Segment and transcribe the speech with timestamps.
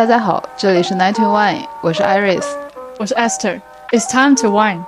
[0.00, 2.46] 大家好，这里是 Night to Wine，我是 Iris，
[2.98, 3.60] 我是 Esther。
[3.90, 4.82] It's time to wine。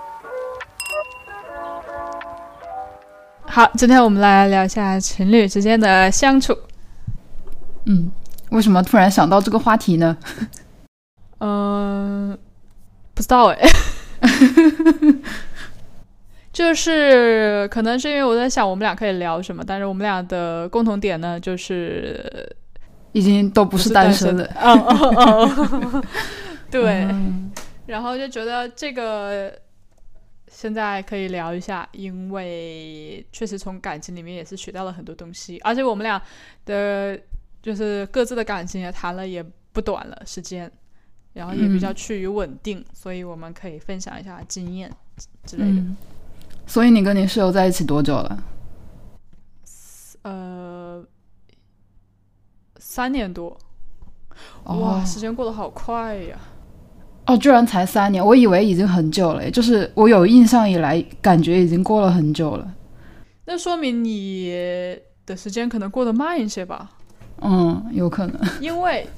[3.44, 6.56] 好，今天我们来聊一下情侣之间的相处。
[7.84, 8.10] 嗯，
[8.52, 10.16] 为什么突然想到这个话题呢？
[11.40, 12.38] 嗯，
[13.12, 13.58] 不知道哎。
[16.54, 22.56] 就是可能是因为我在想我们俩可以聊什么，但是我们俩的共同点呢，就是
[23.12, 24.44] 已经都不是单身了。
[24.56, 26.02] 嗯嗯嗯，
[26.70, 27.06] 对。
[27.86, 29.52] 然后就觉得这个
[30.48, 36.20] 现在可以聊一下，因为确实从感情里面也是学到了很多东西，而且我们俩
[36.64, 37.18] 的
[37.60, 40.70] 就是各自的感情也谈了也不短了时间，
[41.32, 44.90] 然后也比较趋于稳定，所以我们可以分享一下经验
[45.44, 45.82] 之类的。
[46.66, 48.44] 所以你跟你室友在一起多久了？
[50.22, 51.04] 呃，
[52.94, 53.56] 三年多。
[54.64, 56.36] 哇，时间过得好快呀！
[57.24, 59.50] 哦，居然才三年，我以为已经很久了。
[59.50, 62.74] 就是我有印象以来，感觉已经过了很久了。
[63.46, 64.54] 那说明你
[65.24, 66.90] 的时间可能过得慢一些吧？
[67.40, 68.38] 嗯，有可能。
[68.60, 69.08] 因为，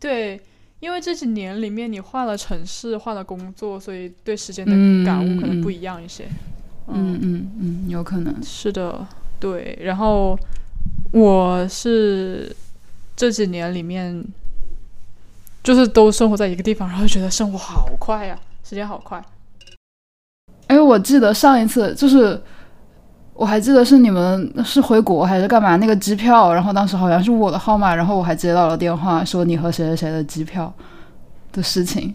[0.00, 0.40] 对，
[0.80, 4.72] 因为这几年里面你换了城市，换了工作，所以对时间的
[5.04, 6.26] 感悟可能不一样一些。
[6.86, 9.06] 嗯嗯嗯，有可能是的，
[9.38, 9.78] 对。
[9.82, 10.34] 然后
[11.12, 12.56] 我是
[13.18, 14.24] 这几年里面，
[15.64, 19.20] 就是都生活在一个地方，然后觉得生活好快呀，时间好快。
[20.68, 22.40] 哎，我记得上一次就是，
[23.34, 25.74] 我还记得是你们是回国还是干嘛？
[25.74, 30.72] 那个机票，然后当时好像是我的号码，然后我还接到了电话，说你和谁谁谁的机票
[31.50, 32.14] 的事情。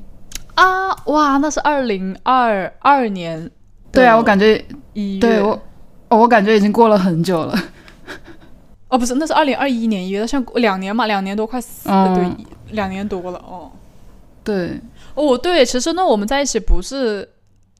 [0.55, 3.51] 啊，哇，那是二零二二年。
[3.91, 4.63] 对啊，我感觉，
[5.19, 5.61] 对我，
[6.07, 7.59] 我感觉已经过了很久了。
[8.93, 13.71] 哦，不是，那是二零二一年一月，像两年嘛，两年多，快四，对，两年多了哦。
[14.43, 14.79] 对，
[15.15, 17.27] 哦，对，其实那我们在一起不是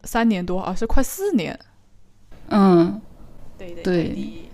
[0.06, 1.60] 三年多，而是快四年。
[2.50, 3.00] 嗯，
[3.60, 4.50] 对对对。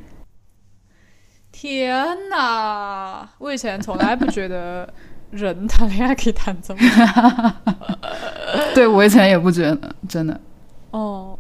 [1.53, 3.30] 天哪！
[3.38, 4.94] 我以前从来不觉得
[5.31, 8.74] 人谈恋爱可以谈这么 久。
[8.76, 10.38] 对我以前也不觉得，真的。
[10.91, 11.40] 哦。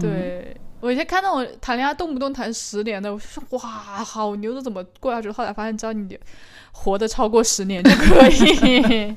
[0.00, 3.58] 对我以前看到我谈恋爱动不动谈十年的，我说哇，
[4.04, 5.30] 好牛的，怎么过下去？
[5.30, 6.18] 后来发现，只要你
[6.72, 9.16] 活得超过十年就可以，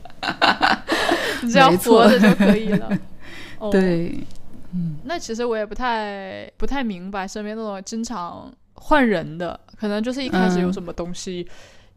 [1.44, 2.90] 你只要活着就可以了。
[3.70, 4.18] 对，
[4.74, 11.46] 嗯，那其实我也不太不太明白身边那种经常换人的，可能就是一开始有什么东西，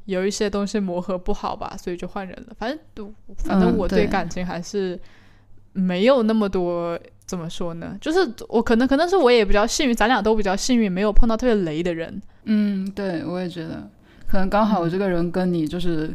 [0.07, 2.55] 有一些东西磨合不好吧，所以就换人了。
[2.59, 5.01] 反正都，反正我对感情还是
[5.73, 6.99] 没有那么多。
[7.27, 7.97] 怎么说呢？
[8.01, 12.21] 就是我可能可能是我也比较幸运，咱俩都比较幸运，没有碰到特别雷的人。
[12.43, 13.89] 嗯，对，我也觉得，
[14.27, 16.13] 可能刚好我这个人跟你就是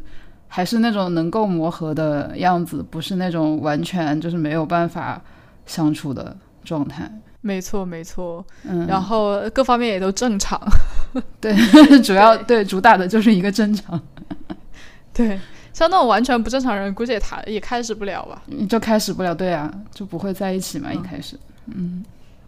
[0.50, 5.22] 还是那种能够磨合的样子，不是那种完全就是没有办法
[5.66, 6.36] 相处的
[6.66, 7.10] 状态。
[7.40, 8.46] 没错，没错。
[8.66, 10.60] 嗯，然后各方面也都正常。
[11.40, 11.56] 对，
[12.04, 13.98] 主要 对主打的就是一个正常。
[15.16, 15.40] 对。
[15.76, 18.42] 像那种完全不正常人，估计也谈也开始不了吧？
[18.46, 20.94] 你就开始不了，对啊，就不会在一起嘛。
[20.94, 22.02] 一开始，嗯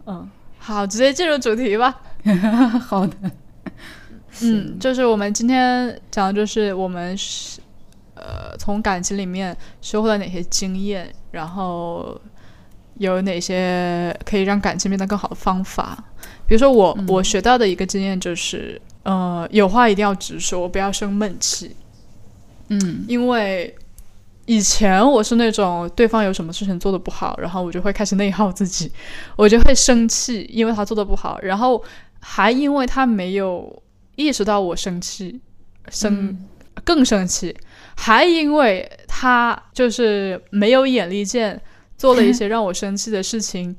[0.06, 2.00] 嗯，好，直接进入主题吧。
[2.88, 3.18] 好的，
[4.44, 7.60] 嗯，就是我们今天讲的就是我们是
[8.16, 12.18] 呃从感情里面收获了哪些经验，然后
[12.94, 16.02] 有哪些可以让感情变得更好的方法。
[16.48, 21.76] 比如说我我学到的一个经验就是，呃，有话一定要直说，不要生闷气。
[22.70, 23.74] 嗯，因为
[24.46, 28.92] 以前我是那种对方有什么事情做的不好，然后我就会开始内耗自己，
[29.36, 31.84] 我就会生气，因为他做的不好，然后
[32.20, 33.82] 还因为他没有
[34.16, 35.40] 意识到我生气，
[35.90, 36.38] 生
[36.84, 37.56] 更生气，
[37.96, 41.62] 还因为他就是没有眼力见，
[41.98, 43.76] 做了一些让我生气的事情，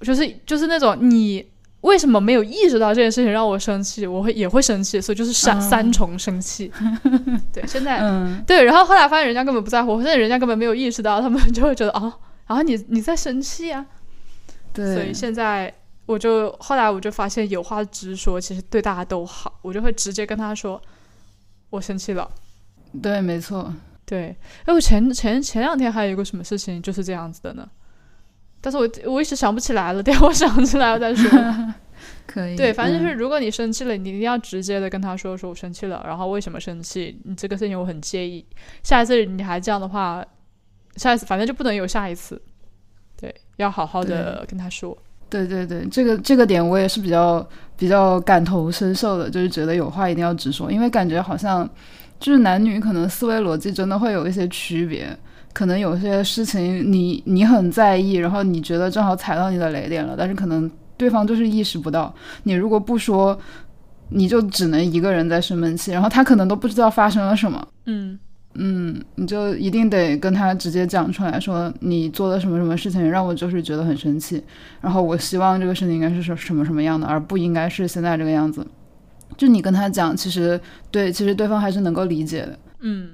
[0.00, 1.46] 就是就是那种你。
[1.82, 4.06] 为什么没有意识到这件事情让我生气？
[4.06, 6.72] 我会 也会生气，所以就是三三重生气。
[7.52, 8.00] 对，现在
[8.46, 12.02] 对，然后后来发现人家根本不在乎，现在人家根本没有意识到，他们就会觉得啊，
[12.46, 13.84] 然后你你在生气啊。
[14.72, 15.72] 对，所以现在
[16.06, 19.58] 我就后来我就发现有话直说，其实对大家都好。
[19.62, 20.80] 我就会直接跟他说，
[21.70, 22.30] 我生气了。
[23.02, 23.72] 对，没错。
[24.04, 24.36] 对，
[24.66, 27.68] 哎，我前前前两天还有一个什么事情就是这样子的呢？
[28.62, 31.28] 但是我我一时想不起来了，等我想起来了再说。
[32.26, 32.56] 可以。
[32.56, 37.20] 对，反正就是如果你生气了，你一定要直接的跟他说，说我生气了，然后为什么生气？
[37.24, 38.46] 你这个事情我很介意。
[38.82, 40.24] 下一次你还这样的话，
[40.96, 42.40] 下一次反正就不能有下一次。
[43.20, 44.96] 对，要好好的跟他说。
[45.28, 51.68] 对对对，这个这个点我也是比较比较感同身受的，就是觉得有话一定要直说，因为感觉好像
[52.20, 55.16] 就是男女可能思维逻辑真的会有一些区别，
[55.52, 62.14] 可能有些事情你你很在意，然后你觉得正好踩到你的雷点了，但是可能对方就是意识不到，
[62.44, 63.38] 你如果不说，
[64.08, 67.66] 你就只能一个人在生闷气，然后他可能都不知道发生了什么。
[67.86, 68.18] 嗯
[68.54, 74.42] 嗯，你就一定得跟他直接讲出来说，你做了什么什么事情让我就是觉得很生气，
[74.80, 78.66] 然后我希望这个事情应该是什什么什么样的，而不应该是现在这个样子。
[79.38, 80.60] 就你跟他讲，其实
[80.90, 82.58] 对，其实对方还是能够理解的。
[82.80, 83.10] 嗯，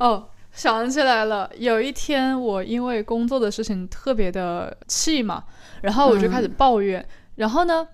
[0.00, 0.24] 哦，
[0.58, 5.44] 想起来了，有一天我因为工作的事情特别的气嘛，
[5.82, 7.06] 然后我就开始抱怨，
[7.36, 7.86] 然后呢，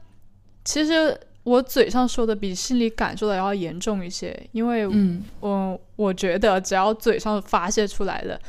[0.64, 1.16] 其实。
[1.44, 8.40] 我嘴上说的比心里感受的要严重一些，因为嗯我我觉得只要嘴上发泄出来了，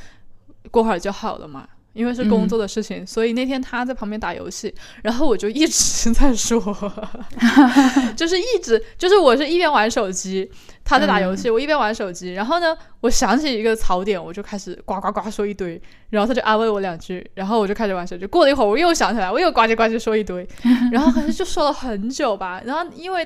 [0.71, 1.67] 过会儿就好了嘛。
[1.95, 4.71] 因为是工作的事情，所以那天他在旁边打游戏，
[5.01, 6.59] 然后我就一直在说，
[8.17, 10.51] 就是一直就是我是一边玩手机，
[10.83, 12.33] 他在打游戏，我一边玩手机。
[12.33, 18.25] 然后呢，我想起一个槽点，我就开始呱呱呱说一堆，然后他就安慰我两句，然后我就开始玩手机。
[18.25, 20.45] 过了一会儿，我又想起来，我又呱唧呱唧说一堆，
[20.91, 22.61] 然后好像就说了很久吧。
[22.65, 23.25] 然后因为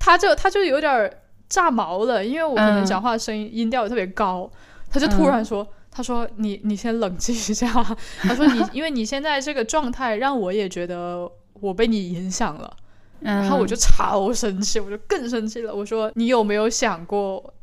[0.00, 1.08] 他就他就有点
[1.48, 4.50] 炸毛了，因为我可能讲话声音音调特别高，
[4.90, 5.64] 他就突然说。
[5.94, 7.70] 他说：“你你先冷静一下。
[8.22, 11.30] ”他说：“你因为你现在这个状态，让我也觉得
[11.60, 12.76] 我被你影响了。”
[13.20, 15.72] 然后我就超生气，我就更生气了。
[15.72, 17.54] 我说：“你有没有想过，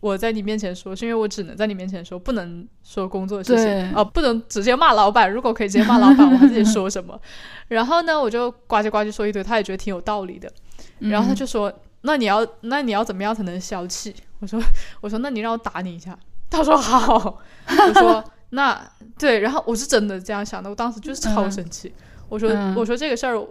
[0.00, 5.32] 我在你面前说，是因为我只能在你面前说，不能说工作的事情哦，不能直接骂老板。
[5.32, 7.18] 如果可以直接骂老板，我还自己说什么？”
[7.68, 10.52] 然后呢，我就呱唧呱唧说一堆，他也觉得挺有道理的。
[10.98, 14.62] 然后他就说：“那你要那你要怎么样才能消气？”我说
[15.00, 16.16] ：“我说那你让我打你一下。”
[16.50, 21.92] 他说好， 我说那对，然后我是真的这样想的，我当时就是超生气。
[22.28, 23.46] 我说我说这个事儿，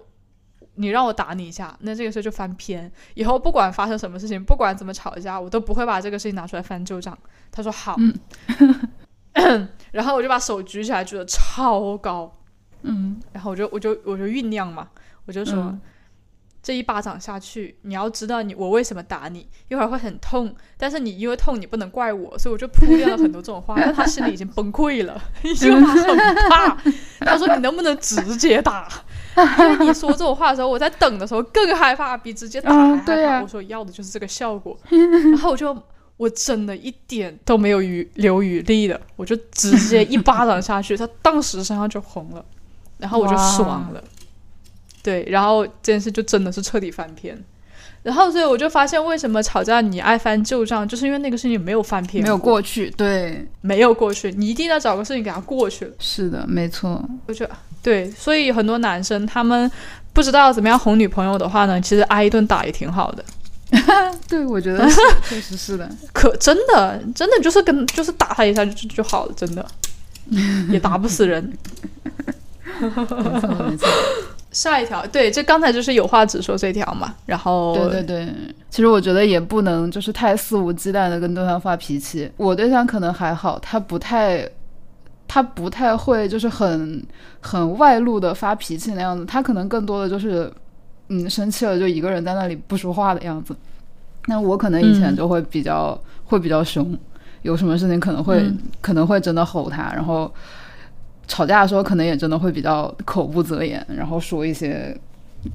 [0.75, 2.91] 你让我打你一下，那这个事儿就翻篇。
[3.13, 7.17] 以后不管发生什么事情，不管怎么吵架，我都不会把这个事情拿出来翻旧账。
[7.51, 7.95] 他说好，
[9.91, 12.31] 然后我就把手举起来，举得超高，
[12.81, 14.88] 嗯，然后我就我就我就酝酿嘛，
[15.25, 15.77] 我就说。
[16.67, 26.77] 这一巴掌下去，你要知道你我为什么打你，一会儿会很痛，但是你因为痛，你不能怪我，所以我就铺垫了很多这种话，但他心里已经崩溃了， 因为他很怕。
[27.21, 28.85] 他说：“你能不能直接打？
[29.37, 35.73] 因为你说这种话的时候，我在等的时候更害怕，比直接打还害怕。”我说：“要的就是这个效果。”然后我就
[36.17, 42.43] 我真的一点都没有余留余力的，我就直接一巴掌下去，他当时身上就红了，
[42.97, 44.03] 然后我就爽了。
[45.07, 47.42] 对，然后这件事就真的是彻底翻篇，
[48.04, 55.92] 然后所以我就发现，为什么吵架你爱翻旧账，就是因为那个事情没有翻篇，没有过去，对，没有过去，你一定要找个事情给他过去了。
[55.98, 57.01] 是的，没错。
[57.25, 59.71] 我觉得对，所以很多男生他们
[60.12, 63.24] 不知道怎么样哄女朋友的话呢，其实挨一顿打也挺好的。
[64.27, 64.86] 对，我觉得
[65.30, 69.65] 确实是的， 可真的真的就是跟就是打他一下就就好了，真的
[70.69, 71.57] 也打不死人。
[72.80, 72.89] 没
[73.39, 73.88] 错没错。
[74.57, 78.33] 下一条，对，这刚才就是有话直说这条嘛，然后对对对，
[78.71, 82.27] 其实我觉得也不能就是太肆无忌惮的跟对方发脾气。
[82.38, 84.50] 我对象可能还好，他不太，
[85.27, 87.06] 他不太会就是很
[87.39, 90.51] 很外露的发脾气那样子，他可能更多的就是
[91.10, 93.56] 嗯生气了就一个人在那里不说话的样子。
[94.25, 95.95] 那我可能以前就会比较
[96.25, 96.98] 会比较凶，
[97.44, 100.34] 有什么事情可能会可能会真的吼他，然后。
[101.27, 104.98] 吵架的时候，可能也真的会比较口不择言，然后说一些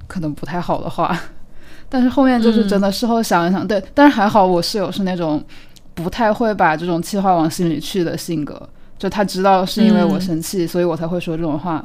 [0.07, 1.19] 可能不太好的话。
[1.88, 5.43] 但是后面就是真的事后想一想，对，但是还好我室友是那种
[5.95, 11.85] 不太会把这种气话往心里去的性格，就他知道是因为我生气，所以我才会说这种话。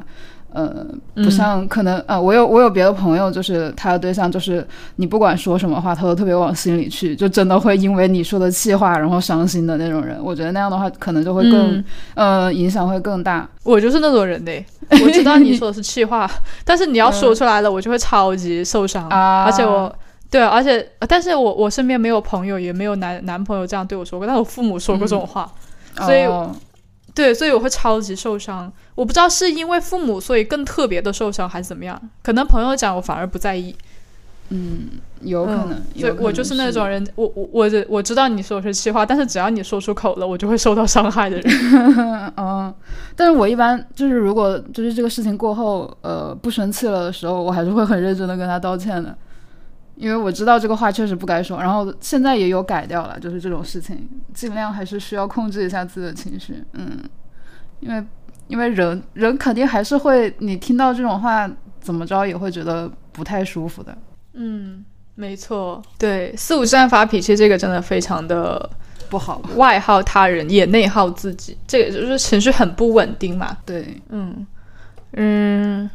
[0.53, 0.85] 呃，
[1.15, 10.17] 不像可能啊，我有我有别的朋友，就是他的对象，就是你不管说什么话，他都特别往心里去，就真的会因为你说的气话然后伤心的那种人。
[10.23, 11.83] 我觉得那样的话，可能就会更
[12.15, 13.47] 呃影响会更大。
[13.63, 14.65] 我就是那种人嘞，
[15.03, 16.29] 我知道你说的是气话，
[16.63, 19.07] 但是你要说出来了，我就会超级受伤。
[19.09, 19.93] 而且我
[20.31, 25.51] 对，而且但是我我身边没有朋友，也没有男男朋友这样对我说过，但我父母说过这种话，
[25.97, 26.25] 所以。
[27.17, 28.71] 对，所以我会超级受伤。
[28.93, 31.99] 我不知道是因为父母，所以更特别的受伤，还是怎么样？
[32.21, 33.75] 可能朋友讲，我反而不在意。
[34.49, 34.87] 嗯，
[35.21, 35.81] 有可能。
[35.97, 42.33] 所以我就是那种人，我我我我知道你说的是气话，但是只要你说出口了，我就会受到伤害的人。
[42.37, 42.71] 嗯，
[43.17, 49.17] 但是我一般就是如果就是这个事情过后，呃，不生气了的时候，我还是会很认真的跟他道歉的。
[49.97, 57.03] 因为我知道这个话确实不该说，然后现在也有改掉了，就是这种事情，尽量还是需要控制一下自己的情绪，嗯，
[57.79, 58.03] 因为
[58.47, 61.49] 因为人人肯定还是会，你听到这种话，
[61.81, 63.97] 怎么着也会觉得不太舒服的。
[64.33, 64.85] 嗯，
[65.15, 68.69] 没错，对，肆无忌惮发脾气这个真的非常的
[69.09, 73.57] 不好，外耗他人也内耗自己，这个就是情绪很不稳定嘛。
[73.65, 74.45] 对，嗯。
[75.13, 75.89] 嗯，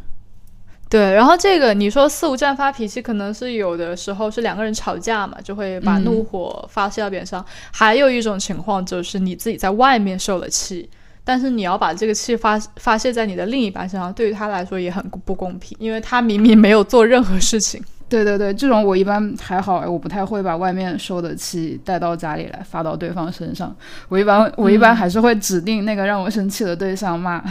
[0.92, 1.14] 对。
[1.14, 7.44] 然后这个你说肆无忌惮发脾气，可能是有的时候是两个人吵架嘛，就会把怒火发泄到别人上。
[7.70, 10.88] 还有一种情况就是你自己在外面受了气。
[11.25, 17.80] 但是你要把这个气发发泄在你的另一半身上，对于他来说也很不公平，因为他明明没有做任何事情。
[18.12, 23.75] 对对对，这种我一般还好，我不太会把外面受的气带到家里来发到对方身上。
[24.11, 27.42] 我一般我一般还是会指定那个让我生气的对象骂。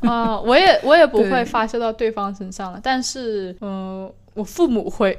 [0.00, 5.16] 啊， 我也我也不会发泄到对方身上了，但是嗯，我父母会，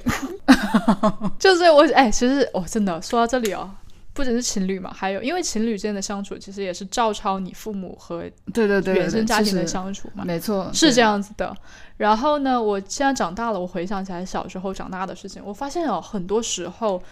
[1.40, 3.70] 就是我哎，其实我真的说到这里哦。
[4.16, 8.22] 不仅是情侣嘛，还有因为情侣之间的相处，其实也是照抄你父母和
[8.54, 11.54] 对对对原生家庭的相处嘛，没错，是这样子的。
[11.98, 17.04] 然后呢，我现在长大了，我回想起来小时候长大的事情，我发现哦，很多时候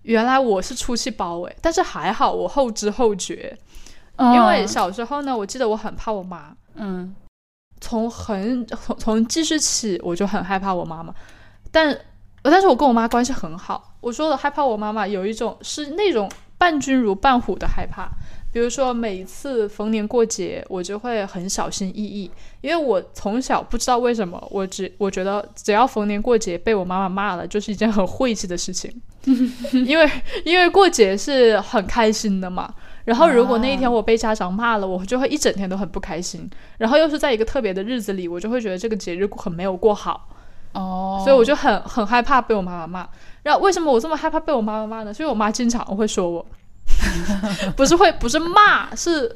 [0.00, 3.54] 原来我是出气包诶，但是还好我后知后觉，
[4.18, 7.14] 因为小时候呢，我记得我很怕我妈，嗯，
[7.82, 11.14] 从很从从记事起我就很害怕我妈妈，
[11.70, 11.94] 但
[12.40, 13.92] 但是我跟我妈关系很好。
[14.00, 16.26] 我说的害怕我妈妈有一种是那种。
[16.58, 18.08] 伴君如伴虎的害怕，
[18.52, 22.30] 比如说每一次逢年过节，我就会很小心翼翼，
[22.62, 28.90] 因为我从小不知道为什么，我只我觉得只要逢年过节被我妈妈骂了，就是一件很晦气的事情，
[29.86, 30.10] 因为
[30.44, 32.72] 因为过节是很开心的嘛，
[33.04, 36.48] 然后如果那一天我被家长骂了，我就会一整天都很不开心，
[36.78, 40.28] 然后又是在一个特别的日子里，我就会觉得这个节日很没有过好，
[40.72, 43.08] 哦，所以我就很很害怕被我妈妈骂。
[43.46, 45.14] 然后为什么我这么害怕被我妈妈骂呢？
[45.14, 46.44] 所以我妈经常会说我，
[47.76, 49.32] 不是会不是骂，是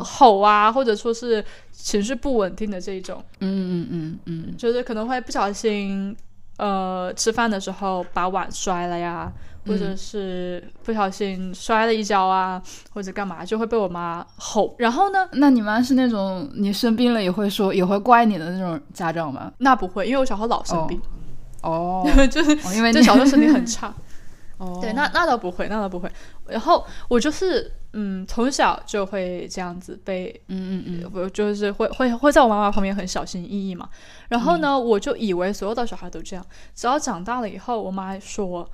[0.00, 1.42] 吼啊，或者说是
[1.72, 3.24] 情绪不稳定的这一种。
[3.40, 6.14] 嗯嗯嗯嗯，就是可能会不小心，
[6.58, 9.32] 呃，吃饭的时候把碗摔了呀，
[9.66, 14.74] 或者是不小心摔了一跤啊，或者干嘛，就会被我妈吼。
[14.76, 15.26] 然后呢？
[15.32, 19.50] 那你妈是那种你生病了也会说也会怪你的那种家长吗？
[19.56, 20.98] 那不会，因为我小时候老生病。
[20.98, 21.23] 哦，
[22.30, 23.94] 就是因为就小时候身体很差，
[24.58, 26.10] 哦，对，那那倒不会，那倒不会。
[26.46, 33.88] 然后我就是嗯，从小就会这样子被，嗯嗯嗯，我就是会会会在我妈妈旁边很小心翼翼嘛。
[34.28, 36.44] 然后呢，我就以为所有的小孩都这样，
[36.74, 38.68] 直到长大了以后，我妈说。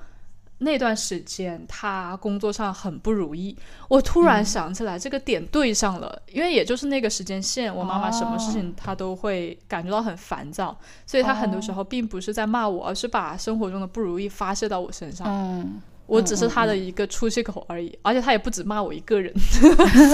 [0.63, 3.57] 那段时间他工作上很不如意，
[3.89, 10.77] 我突然想起来这个点对上了，因为也就是那个时间线，我妈妈什么事情她都会感觉到很烦躁，
[11.07, 15.27] 所以她很多时候并不是在骂我，而是把生活中的不如意发泄到我身上。
[15.27, 19.33] 嗯，我只是她的一个出气口而已，而且她也不止骂我一个人，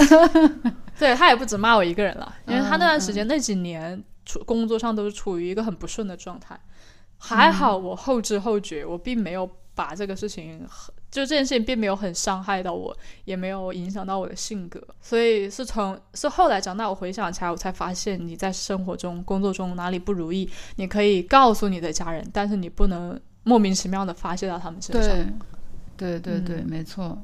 [0.98, 6.58] 对他也不止骂我一个人了，因为他那段时间那几年处工作上都是处于一个很不顺的状态，
[7.18, 9.46] 还好我后知后觉，我并没有。
[9.78, 10.60] 把这个事情，
[11.08, 12.92] 就这件事情并没有很伤害到我，
[13.24, 25.16] 也没有影响到我的性格，所以是从是后来长大，我回想起来，我才发现你在生活中、工作中哪里不如意，你可以告诉你的家人，但是你不能莫名其妙的发泄到他们身上。
[25.96, 27.16] 对，对对对，没错，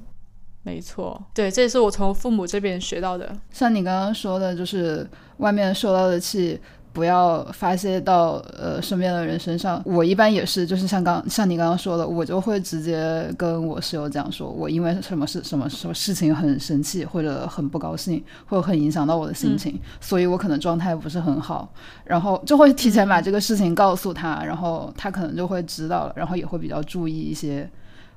[0.62, 3.36] 没错，对，这也是我从父母这边学到的。
[3.50, 5.04] 像你刚刚说的，就是
[5.38, 6.60] 外面受到的气。
[6.94, 9.82] 不要发泄到呃身边的人身上。
[9.84, 21.68] 我一般也是，就是像刚像你刚刚说的，我就会直接跟我室友这样说：我因为什么事什么什么事情很生气，或者很不高兴，或者很影响到我的心情，所以我可能状态不是很好。
[22.04, 27.68] 然后就会提前把这个事情告诉他，然后他可能就会知道了，然后也会比较注意一些，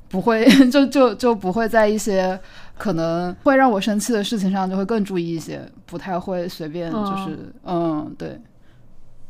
[0.07, 2.39] 不会 就就就不会在一些
[2.77, 8.39] 可能会让我生气的事情上就会更注意一些，不太会随便就是嗯对。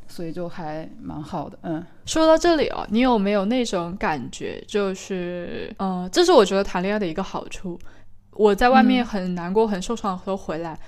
[0.07, 1.85] 所以就还蛮好的，嗯。
[2.05, 4.63] 说到这里哦，你有没有那种感觉？
[4.67, 7.77] 就是，嗯，这是我觉得谈恋爱的一个好处。
[8.31, 10.79] 我在外面很难过、很受伤的时候回来，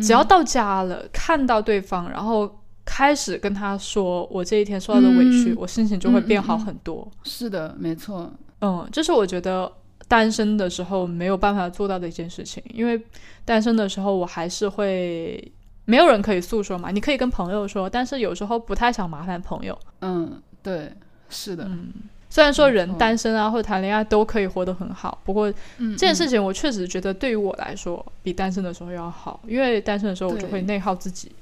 [0.00, 2.50] 只要到家了，看到对方，然后
[2.84, 7.06] 开始跟他说我这一天受到的委屈，我心情就会变好很多。
[7.24, 8.32] 是的，没错。
[8.60, 9.70] 嗯，这是我觉得
[10.08, 13.00] 单身的时候没有办法做到的一件事情，因为
[13.44, 15.52] 单身的时候我还是会。
[15.86, 16.90] 没有人可以诉说嘛？
[16.90, 19.76] 你可以跟朋友说，但是有时候不太想麻烦朋友。
[20.02, 20.92] 嗯，对，
[21.30, 21.64] 是的。
[21.64, 21.90] 嗯，
[22.28, 31.32] 虽然说人单身啊或者谈恋爱都可以活得很好，不过这件事情我确实觉得对于我来说比单身的时候要好，因为单身的时候我就会内耗自己。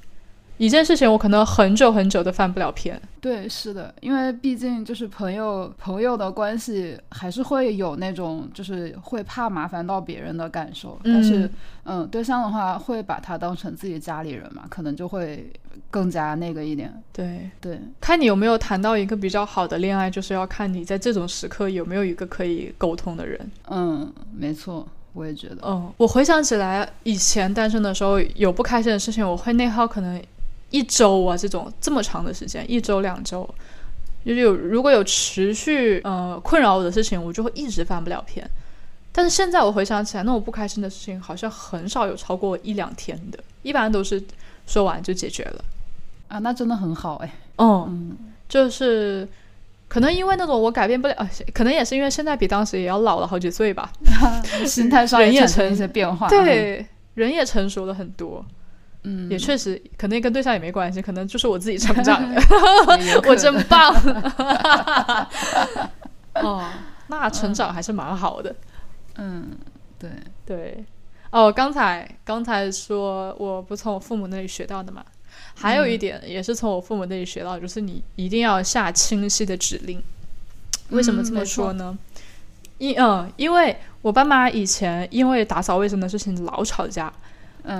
[0.57, 2.99] 一件事情我可能很久很久都翻不了篇。
[3.19, 10.97] 对，是的，因为毕竟就是朋友朋友的关系，还是会有那种就是会怕麻烦到别人的感受。
[11.03, 11.49] 但是，
[11.83, 15.51] 嗯，对象的话会把他当成自己家里人嘛，可能就会
[15.89, 16.93] 更加那个一点。
[17.11, 23.51] 对对，看你有没有谈到一个比较好的恋爱，就是要看你在这种时刻有没有一个可以沟通的人。
[23.69, 25.57] 嗯，没错，我也觉得。
[25.63, 30.21] 嗯，我回想起来，以前单身的时候有不开心的事情，我会内耗，可能。
[30.75, 33.47] 一周啊，这种这么长的时间，一周两周，
[34.25, 38.45] 就是有如果有持续呃困扰我的事情，我就会一直翻不了篇。
[39.13, 44.21] 但是现在我回想起来，那种不开心的事情好像很少有超过一两天的，一般都是
[44.67, 45.63] 说完就解决了。
[46.27, 47.33] 啊，那真的很好哎。
[47.57, 48.17] 嗯，
[48.49, 49.25] 就是
[49.87, 51.15] 可能因为那种我改变不了，
[51.53, 53.89] 可能也是因为现在比当时也要老了好几岁吧，
[54.67, 58.45] 心态上也产生一些变化，对，人也成熟了很多。
[59.07, 62.41] 嗯，也确实，可能跟对象也没关系，可能就是我自己成长 的。
[63.27, 63.93] 我真棒。
[66.41, 66.67] 哦，
[67.07, 68.55] 那成长还是蛮好的。
[69.17, 69.51] 嗯，
[69.99, 70.09] 对
[70.43, 70.83] 对。
[71.29, 75.05] 哦，刚才刚才说我不从我父母那里学到的嘛，
[75.53, 80.01] 还有一点也是从我父母那里学到，就是你一定要下清晰的指令。
[80.89, 81.95] 为什么这么说呢？
[82.79, 87.13] 因嗯，因为我爸妈以前因为打扫卫生的事情老吵架。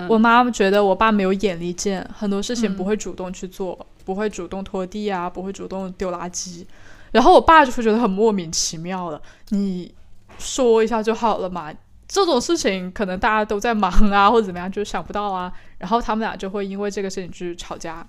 [0.10, 6.66] 我妈觉得我爸没有眼力见，很多事情不会主动去做，不会主动拖地啊，不会主动丢垃圾。
[7.12, 9.94] 然后我爸就会觉得很莫名其妙的，你
[10.38, 11.74] 说一下就好了嘛，
[12.08, 15.52] 这种事情可能大家都在忙啊，或者怎么样，就想不到啊。
[15.78, 18.06] 然后他们俩就会因为这个事情去吵架。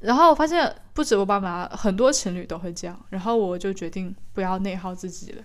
[0.00, 2.98] 然后我发现不止我爸妈，很多情侣都会这样。
[3.10, 5.42] 然后我就决定不要内耗自己了。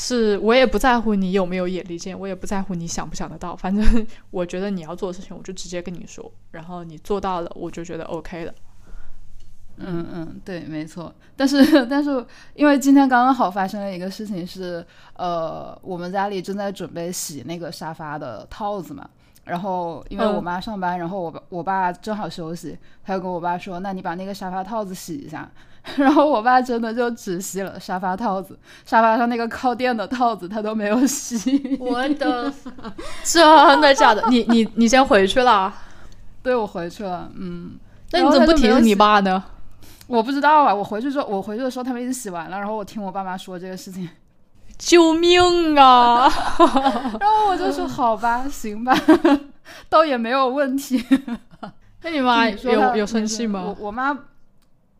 [0.00, 8.54] 是我也不在乎你有没有眼力见，我也不在乎你想不想得到，反正我觉得你要做的事情，我就直接跟你说，然后你做到了，我就觉得 OK 了。
[9.76, 11.14] 嗯嗯，对，没错。
[11.36, 14.84] 但是 但是，因为今天刚刚好发生了一个事情，是
[15.16, 19.08] 呃，我们家里正在准备洗那个沙发的套子嘛，
[19.44, 25.50] 然后因为我妈上班，然后我我爸正好休息，他就跟我爸说，那你把那个沙发套子洗一下。
[25.96, 31.78] 然后我爸真的就只洗了沙发套子，沙发上那个靠垫的套子他都没有洗。
[31.80, 32.52] 我的，
[33.24, 34.22] 真的假的？
[34.28, 35.72] 你你你先回去了？
[36.42, 37.30] 对，我回去了。
[37.34, 37.78] 嗯，
[38.12, 39.42] 那你怎么不提醒你爸呢？
[40.06, 40.74] 我不知道啊。
[40.74, 44.08] 我回去之后，我回去的时候他们已经洗完了，然后我听我爸妈说这个事情，
[44.78, 46.28] 救命啊！
[47.18, 48.94] 然后我就说好吧，行吧，
[49.88, 51.04] 倒也没有问题。
[52.02, 53.62] 那你妈有有生气吗？
[53.64, 54.16] 我我妈。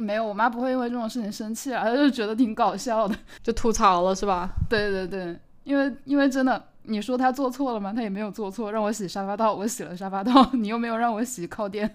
[0.01, 4.51] 没有，我妈不会因为这种事情生气啊，她就觉得挺搞笑的， 就吐槽了是吧？
[4.69, 7.93] 对对对，因为因为真的，你说她做错了吗？
[7.95, 11.89] 她也没有做错，让我洗沙发套，我洗了沙发套， 你又没有让我洗靠垫，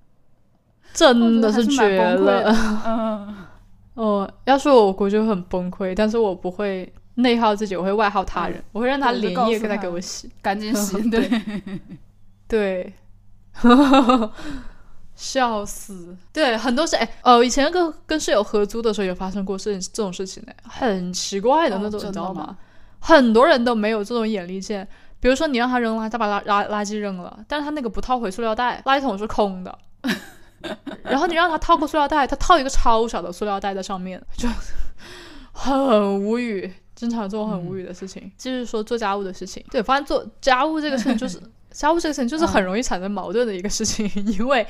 [0.92, 2.52] 真的是绝了。
[2.86, 3.34] 嗯，
[3.94, 11.42] 哦，要是我，我估计会很崩溃，但是我不会内耗自己，我会外耗他人，我会让他连夜给他给我洗，赶紧洗，对
[12.48, 12.92] 对。
[15.16, 16.16] 笑死！
[16.32, 22.56] 对，很多是哎哦，以前跟跟室友合租的时候也发生过事情这种事情呢，很奇怪的那种，你知道吗？
[22.98, 24.86] 很多人都没有这种眼力见。
[25.20, 29.78] 比如说你让他扔垃圾，他把垃垃垃圾扔了，但是他那个不套回塑料袋，垃圾桶是空的。
[31.02, 34.48] 然后你让他套个塑料袋，他套一个超小的塑料袋在上面，就
[35.52, 36.72] 很无语。
[36.94, 38.30] 经常做很无语的事情。
[38.36, 41.40] 继续说做家务的事情，对，发现做家务这个事情就是。
[41.74, 44.08] 家务这个事情就是很容易产生矛盾的一个事情，
[44.38, 44.64] 因为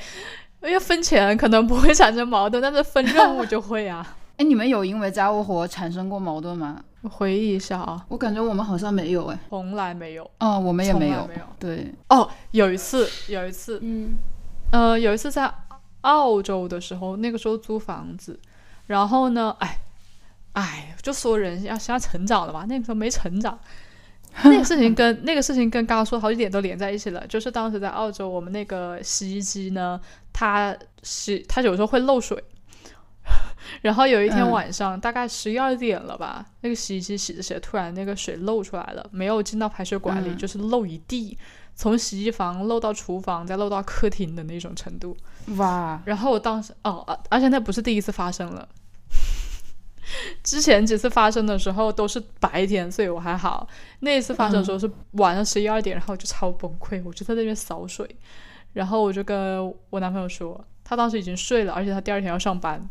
[0.63, 4.05] 因为分钱可能不会产生矛盾，但是分任务就会啊。
[4.37, 6.83] 哎，你们有因为家务活产生过矛盾吗？
[7.03, 10.29] 回忆一下啊，我感觉我们好像没有，哎，从来没有。
[10.39, 11.41] 嗯，我们也没有，没有。
[11.59, 14.15] 对，哦，有一次，有一次，嗯，
[14.71, 15.49] 呃，有一次在
[16.01, 18.37] 澳洲的时候，那个时候租房子，
[18.87, 19.77] 然后呢，哎，
[20.53, 23.57] 哎，就说人要先要成长了嘛，那个时候没成长。
[24.43, 29.99] 那个事情跟那个事情跟刚刚说好几点都连在一起了，就是当时在澳洲，我们那个洗衣机呢，
[30.33, 32.43] 它洗它有时候会漏水，
[33.81, 41.37] 然后有一天晚上大概十一二点了吧，那个洗衣机洗着洗着，突然那个水漏出来了，没有进到排水管里，就是漏一地，
[41.73, 45.15] 从洗衣房漏到厨房，再漏到客厅的那种程度。
[45.55, 46.01] 哇！
[46.05, 48.67] 然后我当时哦，而且那不是第一次发生了。
[50.43, 53.67] 之前几次发生的时候都是白天，所以我还好。
[53.99, 58.07] 那一次发生的时候是晚上十一二点，然后我就超崩溃，我就在那边扫水。
[58.73, 62.89] 然后我就跟我男朋友说，他当时已经睡了，而且他第二天要上班。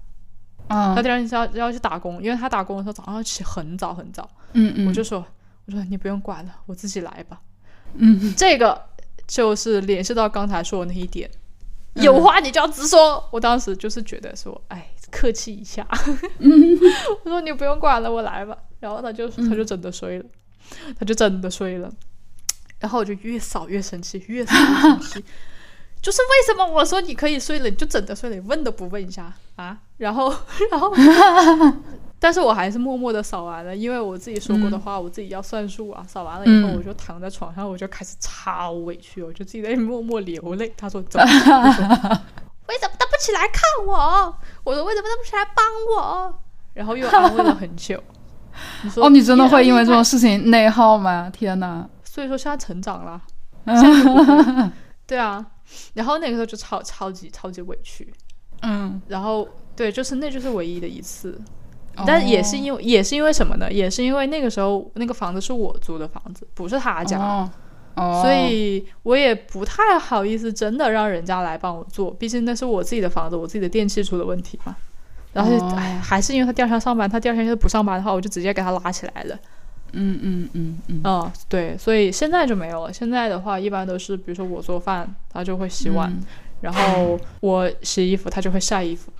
[0.66, 4.26] 他第二天要要去打工，因为他打工的时候早上要起很早很早。
[4.54, 4.88] 嗯嗯。
[4.88, 5.22] 我就说，
[5.66, 7.38] 我说你不用管了，我自己来吧。
[7.96, 8.34] 嗯。
[8.34, 8.82] 这个
[9.26, 11.30] 就是联系到刚才说的那一点，
[11.96, 13.22] 有话你就要直说。
[13.30, 15.86] 我当时就是觉得说，哎，客气一下。
[17.24, 18.56] 我说你不用管了，我来吧。
[18.80, 20.24] 然后他就他就真的睡了，
[20.98, 21.90] 他就真的睡了。
[22.80, 25.24] 然后我就越扫越生气，越扫越生气。
[26.02, 29.78] 就是为什么我说你可以睡了，你就真的睡了，你问都不问一下啊？
[29.96, 30.30] 然后，
[30.70, 30.92] 然后，
[32.20, 36.04] 但是我还是默默的扫完了，因为我自己说过的话，我自己要算数啊。
[36.06, 40.70] 扫完了以后，我就躺在床上，我就开始超委屈，我就自己在默默流泪。
[40.76, 41.26] 他说怎么？
[42.68, 44.36] 为什么他不起来看我？
[44.64, 45.64] 我说为什么他不起来帮
[45.96, 46.34] 我？
[46.74, 48.02] 然后又 安慰了很久。
[48.82, 51.30] 你说哦，你真的会因为这种事情内耗吗？
[51.30, 51.88] 天哪！
[52.04, 53.20] 所以说现在成长了，
[55.06, 55.44] 对啊。
[55.94, 58.12] 然后那个时候就超超级超级委屈，
[58.62, 61.40] 嗯，然后对，就是那就是唯一的一次，
[62.06, 63.72] 但也是因为也是因为什么呢？
[63.72, 67.50] 也是因为那个时候那个房子是我租的房子，不是他家，哦，
[67.94, 74.74] 所以我也不太好意思真的让人家来帮我做，毕竟那是我自己的房子，我自己的电器出了问题嘛。
[75.32, 79.38] 然后哎，还是因为他第二天上班，他第二天要是不上班的话，我就直接给他拉起来了。
[79.92, 82.92] 嗯嗯嗯嗯，哦，对，所以现在就没有了。
[82.92, 86.12] 现在的话，一般都是比如说我做饭，他就会洗碗，
[86.60, 89.12] 然后我洗衣服，他就会晒衣服。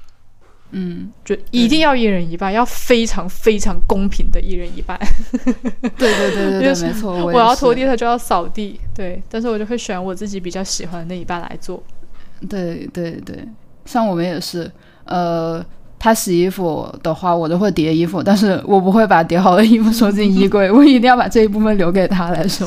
[0.76, 4.98] 嗯，就一定要一人一半，要非常非常公平的一人一半。
[5.96, 7.24] 对对对对对，没错。
[7.24, 8.80] 我要拖地，他就要扫地。
[8.94, 11.82] 对，但是我就会选我自己比较喜欢的那一半来做。
[12.48, 13.46] 对对对，
[13.84, 14.70] 像我们也是，
[15.04, 15.64] 呃。
[15.96, 22.66] 他洗衣服的话，我就会叠衣服，但是我不会把叠好的衣服收进衣柜， 我一定要把这一部分留给他来收。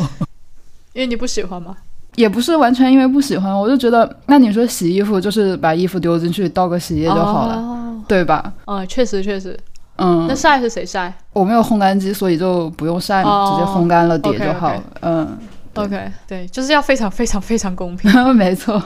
[0.93, 1.77] 因为你不喜欢吗？
[2.15, 8.53] 也不是完全因为不喜欢，我就觉得，那你说洗衣服就是把衣服丢进去倒个洗衣液就好了，对吧？
[8.65, 9.57] 嗯，确实确实。
[9.99, 11.11] 嗯，那晒是谁晒？
[11.33, 14.71] 我没有烘干机，所以就不用晒嘛，直接烘干了叠就好。
[15.01, 15.37] 嗯
[15.73, 18.79] ，OK，对，就是要非常非常非常公平， 没错。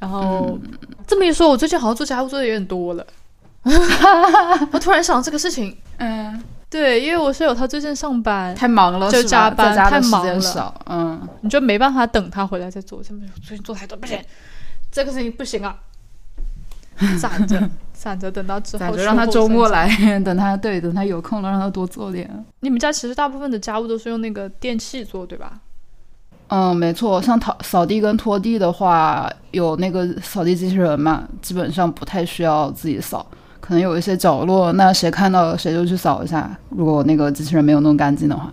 [0.00, 0.58] 然后
[1.06, 3.06] 这么一说，我最近好像做家务做的有点多了。
[4.72, 13.00] 我突然想到这个事情，嗯，对，因为我室友他最近上班太忙了，就加班太忙了，嗯，你就没办法等他回来再做。
[13.00, 13.16] 最
[13.56, 14.18] 近做太多不行，
[14.90, 15.76] 这个事情不行啊，
[17.20, 17.70] 攒着
[18.00, 19.86] 攒着，等到之后让他周末来，
[20.24, 22.28] 等他对，等他有空了让他多做点。
[22.60, 25.60] 你们家其实大部分的家务都是用那个电器做，对吧？
[26.48, 33.24] 嗯，没错，像扫扫地跟拖地的话，有那个扫地机器人嘛，基本上不太需要自己扫。
[33.60, 36.58] 可能有一些角落，那谁看到谁就去扫一下。
[36.70, 38.50] 如果那个机器人没有弄干净的话，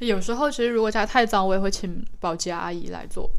[0.00, 3.30] 有时候其实如果家太脏，我也会请保洁阿姨来做。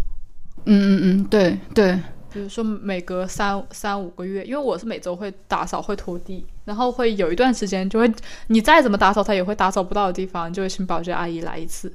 [0.65, 1.99] 嗯嗯嗯，对对。
[2.31, 8.11] 比如说每隔三三五个月，因为我是每周会打扫会拖地，然后会有一段时间就会
[8.47, 11.91] 你再怎么打扫它也会打扫不到的地方，就会请保洁阿姨来一次。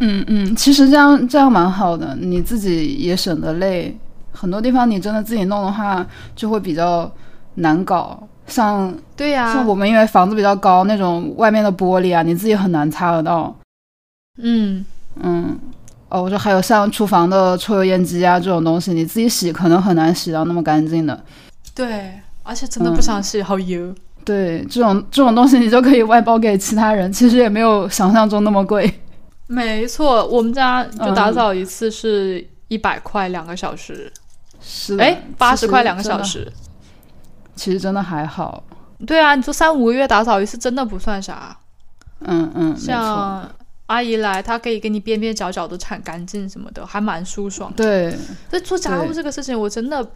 [0.00, 3.96] 嗯嗯，其实这样这样蛮好的，你自己也省得累。
[4.32, 7.10] 很多地方你真的自己弄的话，就会比较
[7.56, 8.26] 难搞。
[8.46, 13.54] 像对呀，像我们因为房子比较高，那种外面的玻璃啊，你自己很难擦得到。
[14.38, 14.84] 嗯
[15.22, 15.58] 嗯，
[16.12, 21.18] 哦，我说还有像厨房的抽油烟机啊这种东西，你自己洗可能很难洗到那么干净的。
[21.74, 23.94] 对，而且真的不想洗，好油。
[24.22, 29.00] 对，这种这种东西你就可以外包给其他人，其实也没有想象中那么贵。
[29.48, 34.12] 没错，我们家就打扫一次是一百块两个小时，
[34.60, 36.52] 是哎八十块两个小时。
[37.56, 38.62] 其实真的还好，
[39.06, 41.56] 对啊，你说三五个月打扫一次真的不算啥，
[42.20, 43.48] 嗯嗯，像
[43.92, 47.84] 阿姨来，她可以给你边边角角都铲干净什么的，还蛮舒爽的。
[47.84, 48.16] 对，
[48.50, 50.06] 这做家务这个事情，我真的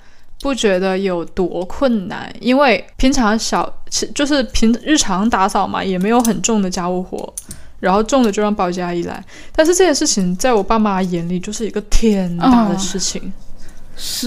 [0.41, 3.71] 不觉得有多困难，因为平常小，
[4.15, 7.35] 就是平日常打扫嘛，也没有很重的家务活，
[7.81, 9.23] 然后重的就让保洁阿姨来。
[9.55, 13.33] 但是这件事情在我爸妈眼里就是一个天大的事情，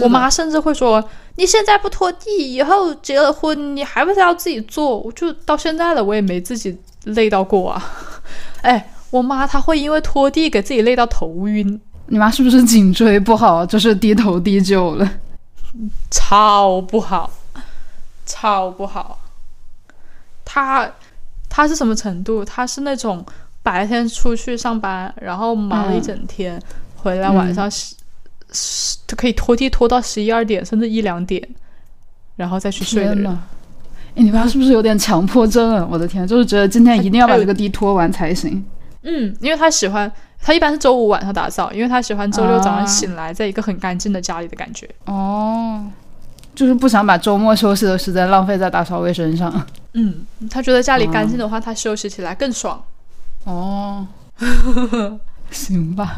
[0.04, 1.04] 我妈甚至会说。
[1.36, 5.00] 你现在不拖地，以后结了婚，你还不是要自己做？
[5.00, 7.82] 我就到现在了，我也没自己累到过啊。
[8.62, 11.80] 哎，我妈她会因为拖地给自己累到头晕。
[12.08, 15.10] 你妈是不是颈椎不好，就是低头低久了？
[16.10, 17.32] 超不好，
[18.26, 19.20] 超不好。
[20.44, 20.90] 她
[21.48, 22.44] 她是什么程度？
[22.44, 23.24] 她是那种
[23.62, 26.60] 白天出去上班，然后忙了一整天，
[26.96, 27.96] 回来晚上十
[28.52, 31.48] 十就可以拖地拖到十一二点，甚至一两点，
[32.36, 33.28] 然后再去睡的人。
[34.16, 35.88] 哎，你妈是不是有点强迫症啊？
[35.92, 38.66] 我的天，就是觉得今天一定要把这个地拖完才行。
[39.04, 44.90] 嗯，因为他喜欢，他一般是周五晚上打扫，因为他喜欢周六早上醒来，在一个很干净的家里的感觉。
[45.06, 45.86] 哦，
[46.54, 49.66] 就是不想把周末休息的时间浪费在打扫卫生上。
[49.94, 52.84] 嗯，他觉得家里干净的话，他休息起来更爽。
[53.46, 54.06] 哦，
[55.50, 56.18] 行吧。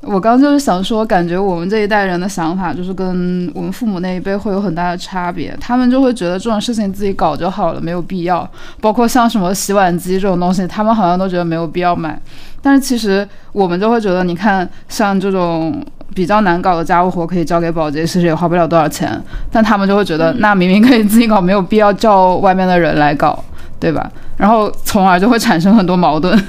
[0.00, 5.54] 我刚就是想说，感觉我们这一代人的想法就是跟我们父母那一辈会有很大的差别。
[5.60, 8.48] 他们就会觉得这种事情自己搞就好了，没有必要。
[8.80, 12.18] 包括像什么洗碗机这种东西，他们好像都觉得没有必要买。
[12.62, 15.84] 但是其实我们就会觉得，你看像这种
[16.14, 19.20] 比较难搞的家务活，可以交给保洁，其实也花不了多少钱。
[19.50, 23.44] 但他们就会觉得，那明明可以自己搞，没有必要叫外面的人来搞，
[23.80, 24.08] 对吧？
[24.36, 26.40] 然后从而就会产生很多矛盾。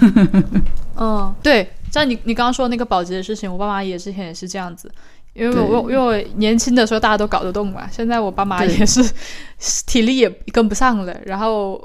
[0.95, 1.67] 嗯，对。
[1.91, 4.91] 像你你刚刚说那个保洁的事情，我爸妈也之前也是这样子，
[5.34, 9.02] 因为我因为我年轻的时候大家都搞得动嘛，现在我爸妈也是
[9.86, 11.82] 体力也跟不上了，然后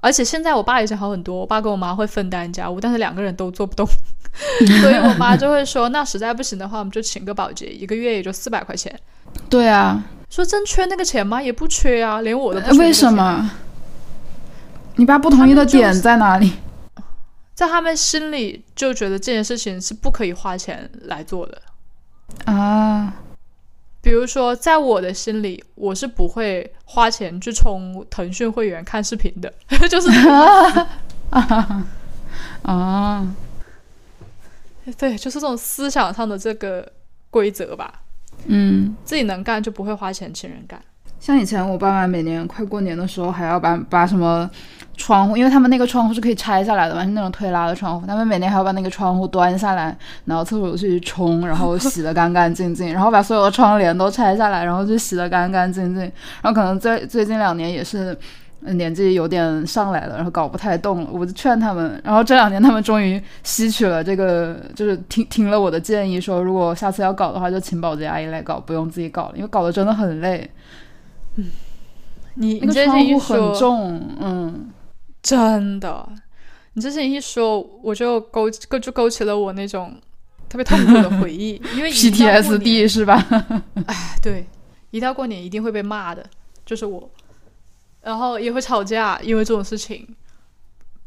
[0.00, 3.86] 而且现在我爸已经好很多，我爸跟我妈会分担家务，但是两个人都做不动，
[4.80, 8.94] 所以我妈就会说，那实在不行的话，我们就请个保洁，一个月也就四百块钱。
[9.48, 11.42] 对啊，说真缺那个钱吗？
[11.42, 13.50] 也不缺啊，连我都不缺为什么？
[14.96, 16.52] 你爸不同意的点在哪里？
[17.54, 21.62] 在他们心里就觉得这件事情是不可以花钱来做的
[22.46, 23.14] 啊。
[24.02, 29.50] 比如说，在我的心里，我是不会花钱去充腾讯会员看视频的，
[29.88, 30.10] 就是
[31.30, 31.86] 啊
[32.64, 33.34] 啊，
[34.98, 36.92] 对，就是这种思想上的这个
[37.30, 38.02] 规则吧。
[38.46, 40.82] 嗯，自己能干就不会花钱请人干。
[41.24, 44.50] 像以前我爸妈每年快过年的时候，还要把把什么。
[44.96, 48.06] 窗户，因为他们那个窗户是可以拆下来的嘛，是那种推拉的窗户。
[48.06, 56.02] 他们每年还要把那个窗户端下来，然后厕所去冲，然后洗得干干净净，然后把所有的窗帘都拆下来，然后就洗得干干净净。
[56.42, 58.16] 然后可能最最近两年也是
[58.60, 61.10] 年纪有点上来了，然后搞不太动了。
[61.12, 70.48] 我就劝他们，然后这两年他们终于吸取了这个，就是听听了我的建议，说如果下次要搞的话，就请保洁阿姨来搞，不用自己搞了，因为搞得真的很累。
[71.36, 71.50] 嗯，
[72.34, 74.70] 你那个窗户很重，嗯。
[75.22, 76.06] 真的，
[76.74, 79.96] 你之前一说，我就勾勾就勾起了我那种
[80.50, 83.26] 特别痛苦的回忆，因为 PTSD 是吧？
[83.88, 84.44] 哎，对，
[84.90, 86.22] 一到过年一定会被骂的，
[86.66, 87.08] 就是我，
[88.02, 90.06] 然后也会吵架，因为这种事情。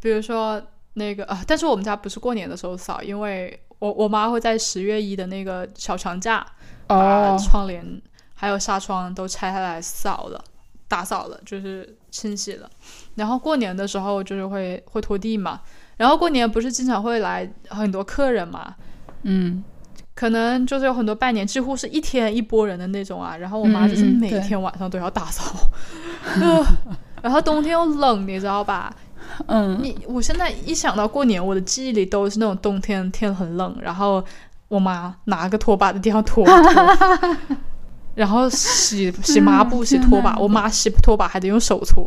[0.01, 0.59] 比如说
[0.93, 6.43] 那个啊，但是我们家不是过年的时候扫，因为我我妈会在十月一的那个小长假
[6.87, 7.85] 把窗帘
[8.39, 10.39] 还有纱窗都拆下来扫了，
[10.87, 12.69] 打扫了，就是清洗了。
[13.15, 15.59] 然后过年的时候就是会会拖地嘛，
[15.97, 18.75] 然后过年不是经常会来很多客人嘛，
[19.23, 19.63] 嗯，
[20.13, 23.35] 可能就是有很多拜年，几乎是一天一波人的那种啊。
[23.35, 25.43] 然后我妈就是每天晚上都要打扫，
[27.23, 28.95] 然后冬天又冷，你知道吧？
[29.47, 34.23] 嗯，你我现在一想到过年，我的记忆里都是那种冬天天很冷，然后
[34.67, 36.45] 我妈拿个拖把在地上拖，
[38.17, 42.03] 然后洗洗抹布、洗拖把，我妈洗拖把还得用手搓。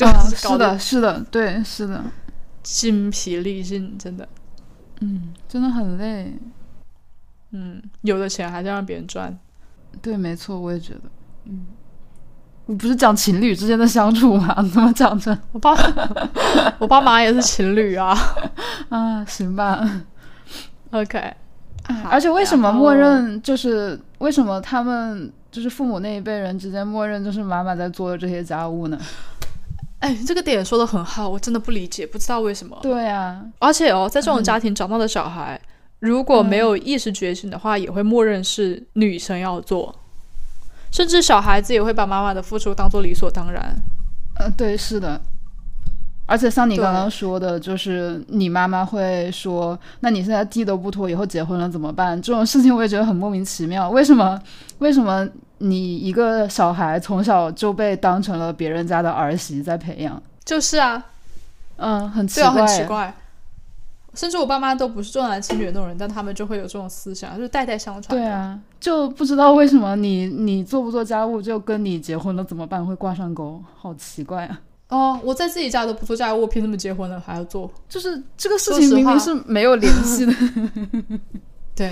[0.00, 2.02] 啊，是的，是的，对，是的，
[2.62, 4.26] 筋疲力尽，真的，
[5.00, 6.34] 嗯，真的很累，
[7.50, 9.38] 嗯，有的钱还是让别人赚，
[10.00, 11.02] 对，没错，我也觉得，
[11.44, 11.66] 嗯，
[12.64, 14.54] 你不是讲情侣之间的相处吗？
[14.72, 15.76] 怎么讲着我爸，
[16.78, 18.16] 我爸妈也是情侣啊，
[18.88, 19.86] 啊，行吧
[20.92, 21.34] ，OK，
[22.10, 28.98] 而且为什么默认就是为什么他们就是父母那一辈人之间默认就是妈妈在做这些家务呢？
[29.98, 32.76] 哎，这个点说的很好，我真的不理解，不知道为什么。
[32.82, 35.60] 对呀，而且哦，在这种家庭长大的小孩，
[36.00, 39.94] 如果没有意识觉醒的话，也会默认是女生要做，
[40.90, 43.74] 甚至小孩子也会把妈妈的付出当做理所当然。
[44.36, 45.20] 呃，对，是的。
[46.32, 53.90] 而且像你刚刚说的，就是你妈妈会说：“那你现在地都不拖，以后结婚了怎么办？”这种事情我也觉得很莫名其妙。
[53.90, 54.40] 为什么？
[54.78, 55.28] 为什么？
[55.58, 61.04] 你一个小孩从小就被当成了别人家的儿媳在培养，就是啊，
[61.76, 63.14] 嗯，很奇怪，很奇怪。
[64.14, 68.18] 甚至我爸妈都不是重男轻女的那种人，但他们就会有这种思想，就是代代相传。
[68.18, 74.60] 对啊，就不知道为什么你你做不做家务就跟你结婚了怎么办会挂上钩，好奇怪啊！
[74.92, 77.70] 哦，我在自己家都不做家务，我凭什么结婚了还要做？
[77.88, 80.32] 就是这个事情明明是没有联系的。
[81.74, 81.90] 对。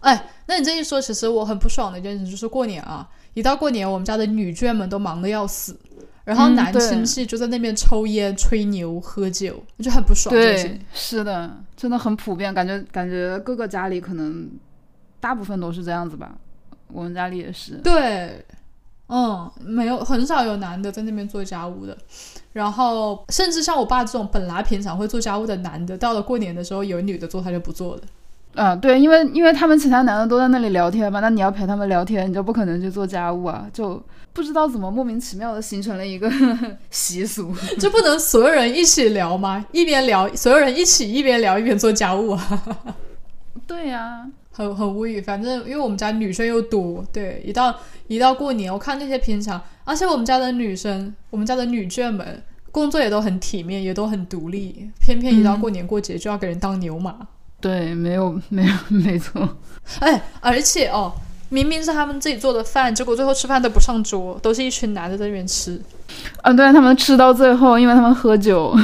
[0.00, 5.74] 哎，那你这一说，其实我很不爽的一件事就是过年啊，一到过年，我们家的女眷们都忙得要死，
[6.24, 10.34] 然后男亲戚就在那边抽烟、吹牛、喝酒，就很不爽。
[10.34, 14.46] 对，是的，真的很普遍，感觉感觉各个家里可能
[15.18, 16.36] 大部分都是这样子吧，
[16.88, 17.76] 我们家里也是。
[17.78, 18.44] 对，
[19.08, 21.96] 嗯，没有很少有男的在那边做家务的，
[22.52, 28.02] 然后甚至像我爸这种本来平常会做家务的男的，到了过年的时候有女的做，他就不做了。
[28.56, 34.00] 嗯，对，因为因为他们其他男的都在那里聊天嘛，那你要陪他们聊天，你就不可能去做家务啊，就
[34.32, 36.30] 不知道怎么莫名其妙的形成了一个
[36.88, 39.66] 习俗， 就不能所有人一起聊吗？
[39.72, 42.62] 一边聊，所有人一起一边聊一边做家务啊？
[43.66, 45.20] 对呀、很很无语。
[45.20, 47.74] 反正因为我们家女生又多，对，一到
[48.06, 57.14] 一到过年，我看那些平常，而且我们家的女生，我们家的女眷们工作也都很体面，也都很独立，偏偏一到嗯过年过节就要给人当牛马。
[57.60, 59.56] 对，没有没有没错，
[60.00, 61.10] 哎，而且哦，
[61.48, 65.80] 明明是他们自己做的饭，结果最后吃饭都不上桌，都是一群男的在那边吃。
[66.42, 68.76] 啊，对他们吃到最后，因为他们喝酒，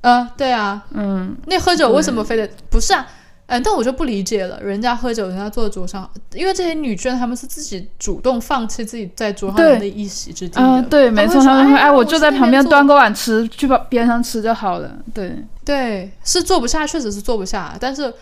[0.00, 3.06] 啊，对啊，嗯，那喝酒为什么非得不是啊？
[3.46, 10.60] 嗯，但我就不理解了，人家喝酒，人家坐在桌上，因为这些女眷她们是自己主动放弃自己在桌上对的一席之地的。
[10.60, 18.12] 啊，对，没错，他们会哎，我我就在旁边端个碗吃，去旁边上吃就好了，对，对，是坐不下，确实是坐不下，但是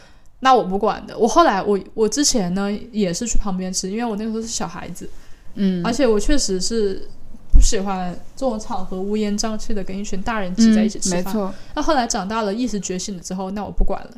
[0.40, 1.16] 那我不管的。
[1.16, 5.08] 我后来我我之前呢也是去旁边吃，因为我那个时候是小孩子，
[5.54, 7.08] 嗯，而且我确实是
[7.50, 11.22] 不喜欢这种场合乌烟瘴气的跟一群大人挤在一起吃饭。
[11.22, 14.10] 嗯没错，那后来长大了，意识觉醒了之后，那我不管了，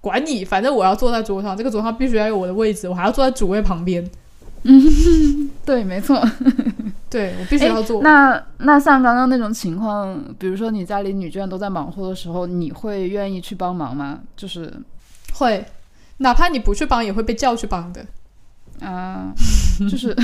[0.00, 4.08] 管你，反正我要坐在桌上，这个桌上必须要有我的位置，我还要坐在主位旁边，
[4.62, 6.22] 嗯对，没错。
[7.10, 8.02] 对我必须要坐。
[8.02, 14.20] 那那像刚刚那种情况，比如说你家里女眷都在忙活的时候，你会愿意去帮忙吗？
[14.36, 14.70] 就是
[15.32, 15.64] 会，
[16.18, 18.04] 哪怕你不去帮，也会被叫去帮的。
[18.80, 19.32] 啊、
[19.90, 20.14] 就是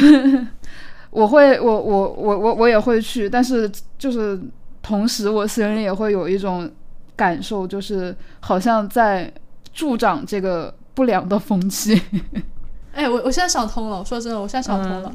[1.11, 4.39] 我会，我我我我我也会去，但是就是
[4.83, 6.71] 同时我心里也会有一种
[7.17, 9.33] 感受，就是好像在
[9.75, 12.01] 助长这个不良的风气。
[12.95, 15.13] 哎，我我现在想通了，说真的，我现在想通了。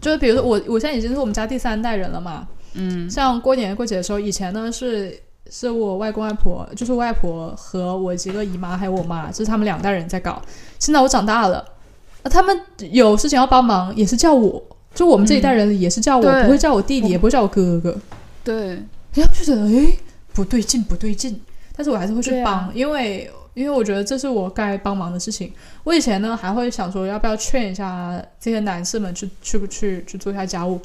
[0.00, 2.48] 就是比如说我，我现在已经是我们家第三代人了嘛。
[2.74, 5.18] 嗯像过年过节的时候，以前呢是
[5.50, 10.42] 是我外公外婆，就是外婆和我几个姨妈还有我妈，就是他们两代人在搞。
[10.78, 11.64] 现在我长大了，
[12.22, 12.58] 那他们
[12.90, 14.62] 有事情要帮忙，也是叫我，
[14.94, 17.96] 就我们这一代人也是叫我，对不会叫我弟弟，也不会叫我哥哥。
[18.42, 18.68] 对，
[19.14, 19.96] 然后就觉得哎
[20.32, 21.40] 不对劲，不对劲，
[21.76, 25.50] 但是我还是会去帮，因为因为我觉得这是我该帮忙的事情。
[25.82, 30.78] 我以前呢还会想说要不要劝一下这些男士们去去不去去做一下家务，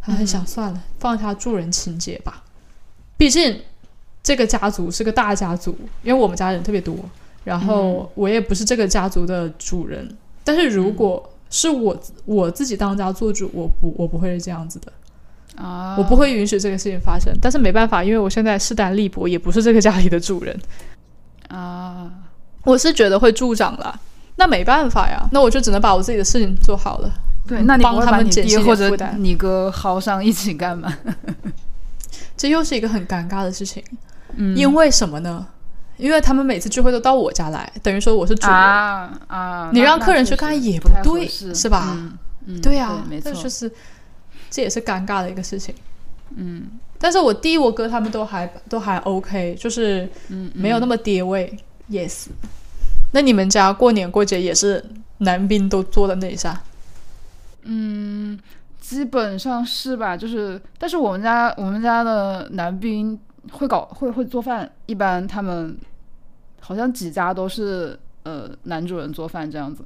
[0.00, 2.42] 还很想算了，放下助人情节吧。
[3.18, 3.60] 毕竟
[4.22, 6.96] 这个家族是个大家族，因为我们家人特别多，
[7.44, 10.08] 然后我也不是这个家族的主人。
[10.42, 14.90] 但是如果是我我自己当家做主，我不我不会是这样子的。
[15.56, 20.58] 啊，我不会允许这个事情发生，但是没办法，因为我现在势单力薄，也不是这个家里的主人，
[21.48, 22.10] 啊，
[22.64, 23.98] 我是觉得会助长了。
[24.36, 27.10] 那没办法呀，那我就只能把我自己的事情做好了。
[27.46, 30.92] 对，那你帮他们减轻负担你哥薅上一起干嘛？
[32.36, 33.82] 这又是一个很尴尬的事情，
[34.36, 35.46] 嗯因为什么呢？
[35.96, 41.92] 因为他们每次聚会都到我家来，等于说我是主人，啊啊，那你让客人去看也不对，适是吧？
[41.94, 43.70] 嗯嗯，对呀、没错，就是
[44.50, 45.72] 这也是尴尬的一个事情。
[46.34, 46.64] 嗯
[46.98, 50.08] 但是我弟我哥他们都还都还 OK，就是，
[50.54, 51.54] 没有那么跌位。
[51.90, 52.28] yes，
[53.12, 54.82] 那你们家过年过节也是
[55.18, 56.62] 男宾都坐的那一下？
[57.64, 58.38] 嗯，
[58.80, 60.16] 基本上是吧？
[60.16, 63.18] 就是，但是我们家我们家的男兵
[63.52, 65.76] 会搞会会做饭，一般他们
[66.60, 69.84] 好像几家都是呃男主人做饭这样子，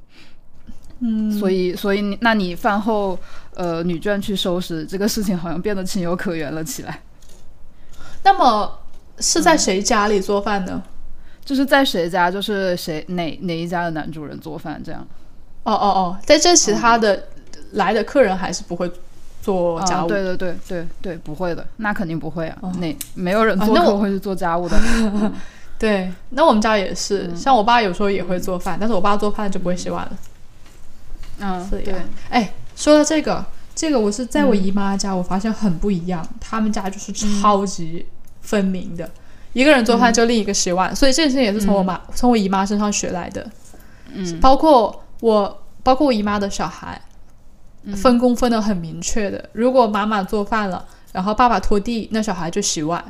[1.01, 3.17] 嗯，所以所以你那你饭后
[3.55, 7.01] 呃女眷去收拾这个事情好像变得情有可原了起来。
[8.23, 8.79] 那么
[9.19, 10.81] 是在谁家里做饭呢？
[11.45, 15.01] 就是在谁家，就是谁哪哪一家的男主人做饭这样。
[15.63, 17.27] 哦哦哦，在这其他的、
[17.71, 18.91] 来的客人还是不会
[19.41, 20.07] 做家啊，务。
[20.07, 24.77] 对对对对对，不会的，那肯定不会啊，哦那没有人做啊那我客会去做家务的。
[25.79, 30.11] 对那我们家也是，嗯像我爸有时候也会做饭，但是我爸做饭就不会洗碗了。
[31.39, 31.93] 嗯，对。
[31.93, 31.99] 呀，
[32.29, 34.63] 哎，说到这个，这个我是在我嗯。
[34.63, 38.05] 姨妈家，我发现很不一样，他们家就是超级
[38.41, 39.09] 分明的，
[39.53, 43.49] 一个人做饭就另一个洗碗，所以这件事情也是从我妈、从我姨妈身上学来的。
[44.13, 44.39] 嗯。
[44.39, 47.01] 包括我，包括我姨妈的小孩，
[47.83, 47.95] 嗯。
[47.95, 49.49] 分工分的很明确的。
[49.53, 53.03] 如果妈妈做饭了，然后爸爸拖地，那小孩就洗碗。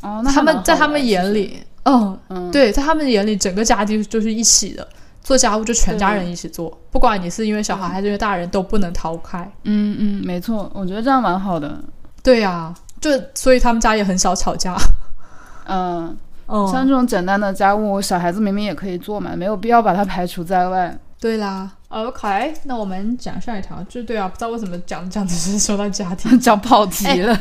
[0.00, 0.32] 哦，那。
[0.32, 4.88] 他们在他们，眼里，嗯，嗯，对，在他们眼里，整个家庭就是一起的，
[5.22, 9.40] 做家务就全家人一起做，不管你是因为小孩还是因为大人，都不能逃开。
[9.64, 11.78] 嗯嗯，没错，我觉得这样蛮好的。
[12.22, 14.76] 对呀、就所以他们家也很少吵架。
[15.66, 16.16] 嗯，
[16.48, 20.98] 嗯，像这种简单的家务，小孩子明明也可以做嘛，没有必要把它排除在外。
[21.20, 21.70] 对啦。
[21.88, 27.38] OK，那我们讲下一条，就对啊，不知道为什么讲讲只是说到家庭， 讲跑题了。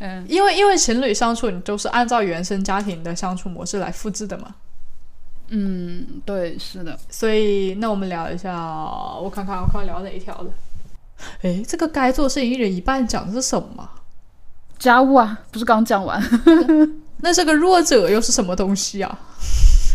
[0.00, 4.54] 嗯因为因为情侣相处，你都是按照原生家庭的相处模式来复制的嘛。
[5.48, 6.98] 嗯，对，是的。
[7.08, 8.54] 所以，那我们聊一下，
[9.20, 10.50] 我看看我看聊哪一条了。
[11.42, 13.88] 诶，这个该做事情一人一半讲的是什么？
[14.78, 16.22] 家务啊，不是刚讲完？
[17.20, 19.18] 那这个弱者又是什么东西啊？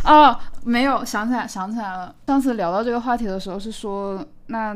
[0.04, 2.14] 哦，没有，想起来，想起来了。
[2.28, 4.76] 上次聊到这个话题的时候是说，那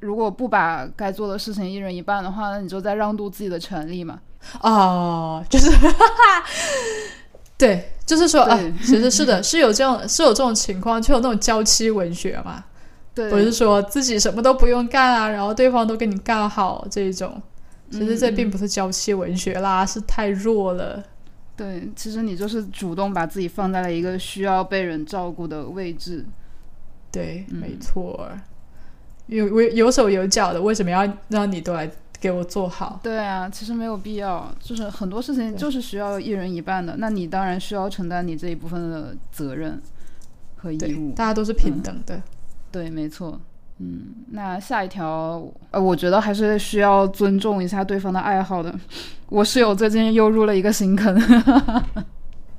[0.00, 4.18] 如果不把该做的事情一人一半的话，那你就在让渡自己的权利嘛。
[4.62, 5.70] 哦，就是，
[7.60, 12.64] 对，就是说啊，其实是的， 是有这种是有这种情况，就有那种娇妻文学嘛。
[13.14, 17.40] 对，不是说自己什么都不用干啊，然后对方都给你干好这一种。
[17.90, 21.02] 其实这并不是娇妻文学啦，是太弱了。
[21.56, 26.24] 对，其实你就是主动把自己放在了一个需要被人照顾的位置。
[27.12, 28.26] 对，没错。
[29.26, 31.90] 有有有手有脚的，为什么要让你都来
[32.20, 33.00] 给我做好？
[33.02, 34.52] 对啊，其实没有必要。
[34.60, 39.80] 就是很多事情就是需要一人一半的，那你当然需要承担你这一部分的责任
[40.56, 41.12] 和义务。
[41.14, 42.20] 大家都是平等的。
[42.70, 43.40] 对，没错。
[43.78, 48.74] 嗯，那下一条，呃，我觉得还是需要尊重一下对方的爱好的。
[49.30, 51.18] 我室友最近又入了一个新坑，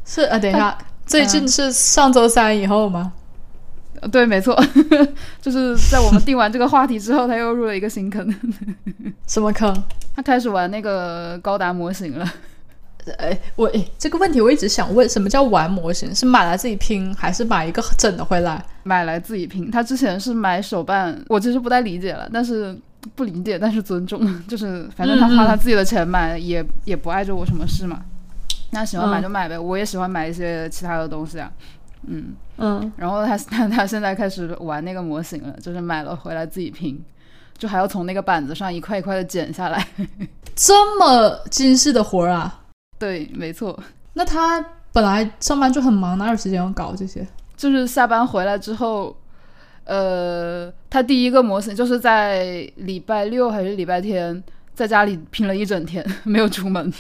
[0.03, 3.14] 是啊，等一下，最近是上周三以后吗？
[4.10, 4.60] 对，没错，
[5.41, 8.28] 就是在我们定完这个话题之后，他又入了一个新坑。
[9.28, 9.76] 什么坑？
[10.16, 12.28] 他开始玩那个高达模型了。
[13.18, 16.14] 哎，我哎，这个问题我一直想问，什么叫玩模型？
[16.14, 18.64] 是买来自己拼，还是买一个整的回来？
[18.84, 19.72] 买来自己拼。
[19.72, 22.78] 他之前是买手办，我其实不太理解了，但是
[23.16, 28.02] 不理解，但是尊重， 就是反正他花他自己的钱买，也也不碍着我什么事嘛。
[28.74, 31.52] 那喜欢买就买呗，我也喜欢买一些其他的东西啊。
[32.08, 32.91] 嗯嗯。
[32.97, 37.04] 然后他 他他现在开始玩那个模型了，就是买了回来自己拼，
[37.58, 39.88] 就还要从那个板子上一块一块的剪下来，
[40.56, 42.62] 这么精细的活儿啊！
[42.99, 43.78] 对，没错。
[44.14, 47.26] 那他本来上班就很忙，哪有时间搞这些？
[47.56, 49.16] 就是下班回来之后，
[49.86, 54.43] 呃，他第一个模型就是在礼拜六还是礼拜天，
[54.74, 56.91] 在家里拼了一整天， 没有出门。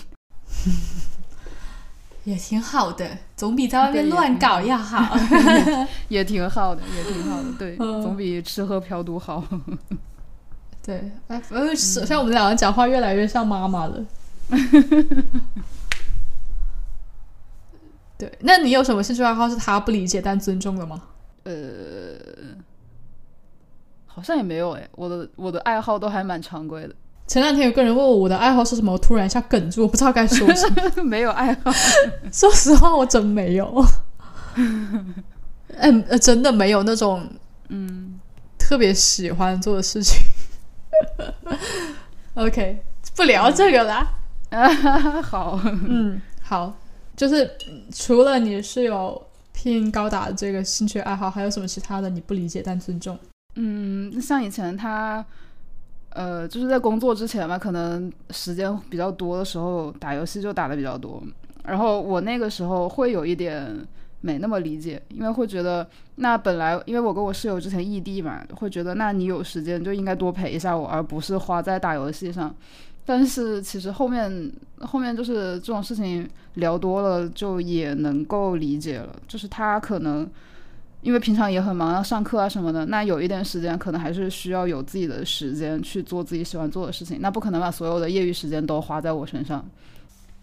[2.23, 5.17] 也挺好的，总比在外面乱搞要好。
[6.09, 9.43] 也挺好的，也挺好的， 对，总比吃喝嫖赌好。
[10.83, 11.41] 对，哎，
[11.75, 14.05] 像我们两个讲话越来越像妈妈了。
[18.17, 21.01] 对，那你有什么兴趣爱好是他不理解但尊重的吗？
[21.43, 22.17] 呃，
[24.05, 26.95] 好像也没有哎，我的我的爱好都还蛮常规的。
[27.31, 30.83] 前两天有个人问我我的爱好是什么，我突然一下哽住，我不知道该说什么。
[31.01, 31.71] 没有爱好，
[32.29, 33.73] 说实话，我真没有。
[35.77, 37.25] 嗯呃，真的没有那种
[37.69, 38.19] 嗯
[38.59, 40.21] 特别喜欢做的事情。
[42.35, 42.83] OK，
[43.15, 44.05] 不聊这个啦。
[45.23, 46.73] 好，嗯，好。
[47.15, 47.49] 就是
[47.93, 53.17] 除了你是有拼高达的这个兴趣爱好，还有什么其他的你不理解但尊重？
[53.55, 55.23] 嗯，像以前他，
[56.11, 61.21] 呃，就是在工作之前嘛，可能时间比较多的时候打游戏就打的比较多。
[61.63, 63.85] 然后我那个时候会有一点
[64.21, 72.53] 没那么理解，因为会觉得那本来因为我跟我室友之前异地嘛，会觉得那你有时间就应该多陪一下我，而不是花在打游戏上。
[73.03, 74.51] 但是其实后面
[74.81, 79.15] 后面就是这种事情聊多了，就也能够理解了。
[79.27, 80.29] 就是他可能
[81.01, 87.19] 因为平常也很忙，要上课啊什么的，那有一点时间可能还是需要有自己的时间去做自己喜欢做的事情。
[87.21, 89.67] 那不可能把所有的业余时间都花在我身上。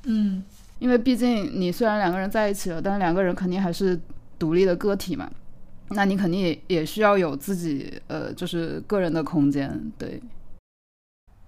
[0.04, 0.42] 嗯，
[0.78, 3.98] 因为毕竟你虽然两个人在一起了，但是两个人肯定还是
[4.38, 5.30] 独立的个体嘛。
[5.90, 9.92] 那你肯定也也需要有自己呃，就是个人的空间。
[9.96, 10.20] 对，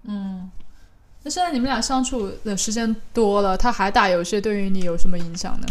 [0.03, 0.49] 嗯。
[1.23, 5.67] 那现在你们俩相处的时间多了，他还打游戏，对于你有什么影响呢？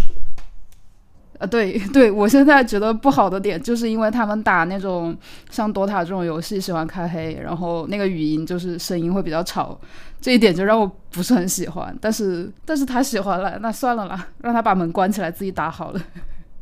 [1.41, 5.16] 啊，对 对，我现在觉得不好的点，就是因为他们打那种
[5.51, 9.80] 像 DOTA 这种游戏喜欢开黑，然后那个语音就是声音会比较吵，
[10.20, 11.97] 这一点就让我不是很喜欢。
[12.01, 16.01] 但是但是他喜欢了，那算了啦，让他把门关起来自己打好了。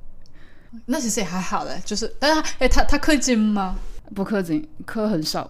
[0.87, 3.75] 那其实也还好嘞，就是，但是哎，他他氪金吗？
[4.15, 5.49] 不氪金，氪很少。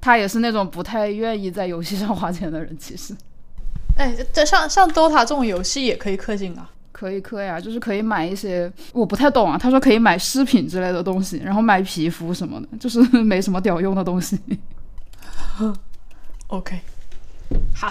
[0.00, 3.14] 他也是那种不太愿意在游戏上花钱的人，其实。
[3.96, 6.70] 哎，这像像 DOTA 这种游戏也可以氪金啊？
[7.00, 9.56] 可以氪呀，就是可以买一些，我不太懂啊。
[9.56, 14.38] 他说可以买饰品之类的东西，然后买皮肤什么的，就是没什么屌用的东西。
[16.48, 16.78] OK，
[17.74, 17.90] 好。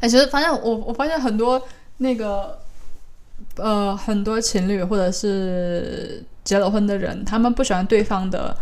[0.00, 1.62] 哎，其实发现我我发现很多
[1.98, 2.58] 那个
[3.56, 8.56] 呃很多情侣或者是结了婚的人，他们不喜欢对方的。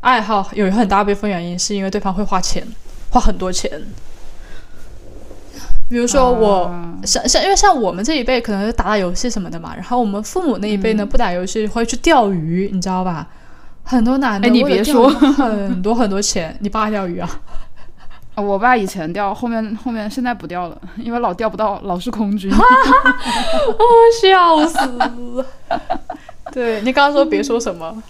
[0.00, 2.62] 爱好有很大部分原因是因为对方会花钱，
[3.10, 3.70] 花很多钱。
[5.88, 6.70] 比如说我
[7.04, 13.28] 像像因为像我们这一辈可能是打打游戏什么的嘛，然后我们父母那一辈呢不打游戏会去钓鱼，你知道吧？
[13.82, 17.28] 很多男的，哎，你别说，很多很多钱，你爸钓鱼啊？
[18.34, 22.50] 啊 我爸以前钓，后面后面现在不钓了，因为老钓不到，老是空军。
[22.56, 23.84] 我
[24.22, 25.44] 笑死！
[26.50, 28.02] 对你刚刚说别说什么？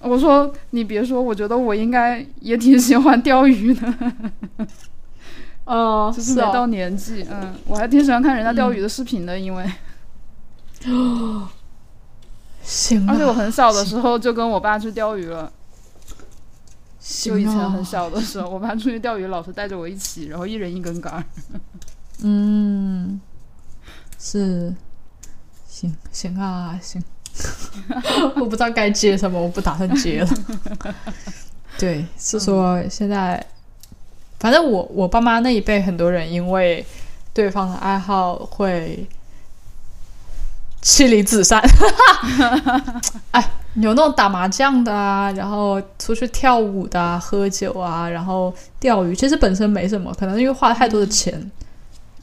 [0.00, 3.94] 我说你别说，我觉得我应该也挺喜欢钓鱼的，
[5.64, 7.26] 哦，就是没到哦，年纪。
[7.30, 9.64] 嗯，我还挺喜欢看人家钓鱼的视频的，因为
[12.62, 15.50] 行啊，而且我很小的时候就跟我爸去钓鱼了。
[17.00, 21.22] 就以前很小的时候，我爸出去钓鱼，老是带着我一起，然后一人一根杆儿。
[22.24, 23.20] 嗯，
[24.18, 24.74] 是，
[25.68, 27.02] 行行啊，行，
[28.40, 30.28] 我不知道该接什么，我不打算接了。
[31.76, 33.44] 对，是说现在，
[34.38, 36.84] 反正我我爸妈那一辈很多人因为
[37.32, 39.06] 对方的爱好会
[40.82, 41.62] 妻离子散。
[43.32, 51.50] 哎，有那种打麻将的啊，然后出去跳舞的、啊、喝酒啊，然后钓鱼，其实本身没什么，可能因为花太多的钱。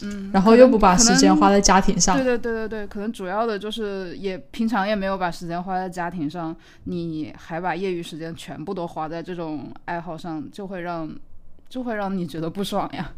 [0.03, 2.24] 嗯，然后又不把时间花在家庭上对。
[2.24, 6.55] 对对对对，可能主要的就是也平常也没有把时间花在家庭上，
[6.86, 11.07] 你还把业余时间全部都花在这种爱好上，就会让
[11.72, 13.10] 就会让你觉得不爽呀。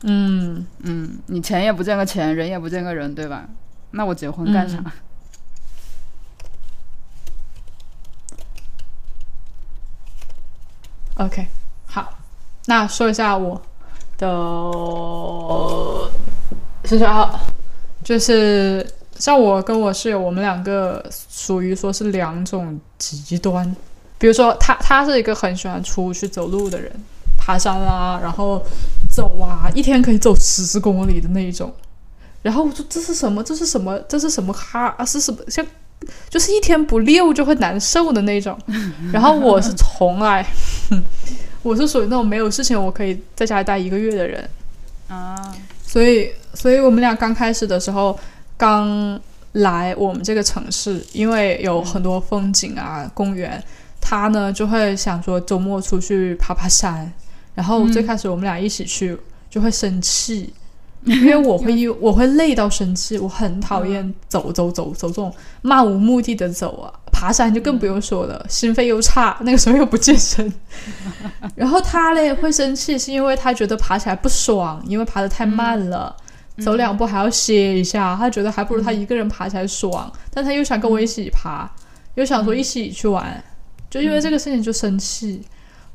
[0.00, 3.46] 嗯，嗯，你钱也不见个钱，人也不见个人，对吧？
[3.90, 4.78] 那我结婚干啥？
[4.78, 4.92] 嗯
[11.18, 11.46] OK，
[11.86, 12.12] 好，
[12.66, 13.60] 那说一下我
[14.18, 14.26] 的
[16.84, 17.40] 兴趣爱好，
[18.04, 18.86] 就是
[19.18, 23.74] 像我跟我室友，我们两个属于说是两种极端。
[24.18, 26.92] 比如说他，他是一个很喜欢出去走路的人，
[27.46, 28.60] 爬山啊，然后
[29.08, 31.72] 走啊，一天可以走十公里的那一种。
[32.42, 33.40] 然后我说这是什么？
[33.44, 33.96] 这是什么？
[34.08, 34.92] 这是什么哈？
[34.98, 35.38] 啊，是什么？
[35.46, 35.64] 像
[36.28, 38.58] 就是一天不溜就会难受的那种。
[39.12, 40.44] 然后我是从来，
[41.62, 44.50] 我是属于那种没有事情我可以在家里待一个月的人。
[45.06, 45.54] 啊，
[45.86, 48.18] 所以，所以我们俩刚开始的时候，
[48.56, 49.20] 刚
[49.52, 53.62] 来我们这个城市，因为有很多风景啊、公园，
[54.00, 57.12] 他呢就会想说周末出去爬爬山。
[57.56, 59.18] 然后最开始我们俩一起去，
[59.50, 60.52] 就会生气，
[61.04, 66.92] 因为我会因 我会累到生气，我很讨厌走走走走这种漫无目的的走啊。
[67.10, 70.52] 爬山就更不用说了，心肺又差，那个时候又不健身。
[71.54, 76.14] 然后他嘞会生气，是因为他觉得爬起来不爽，因为爬得太慢了，
[76.62, 80.12] 走两步还要歇一下，他觉得还不如他一个人爬起来爽。
[80.30, 81.66] 但他又想跟我一起爬，
[82.16, 83.42] 又想说一起去玩，
[83.88, 85.40] 就因为这个事情就生气。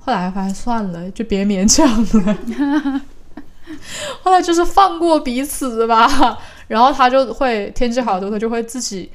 [0.03, 1.87] 后来发现算了，就别勉强
[2.25, 3.01] 了。
[4.21, 6.37] 后来就是放过彼此吧。
[6.67, 9.11] 然后他就会天气好的时候，他就会自己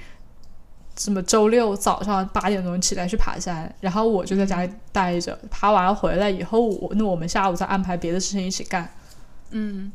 [0.97, 5.39] 什么周六早上八点钟起来去爬山，然后我就在家里待着。
[5.51, 8.89] 爬完回来以后，我那我们下午再安排别的事情一起干。
[9.51, 9.91] 嗯，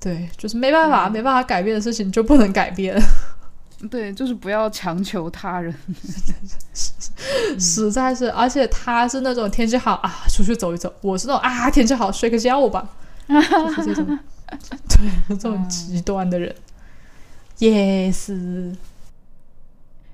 [0.00, 2.96] 对，就是没办法，没办法改变的事情就不能改变，
[3.90, 5.74] 对，就是不要强求他人。
[7.58, 8.30] 实在是。
[8.30, 12.88] 而且他是那种天气好啊，出去走一走；我是那种啊，天气好睡个觉吧，
[13.28, 14.18] 就是这种，
[14.88, 16.54] 对，这种极端的人。
[17.58, 18.32] Yes，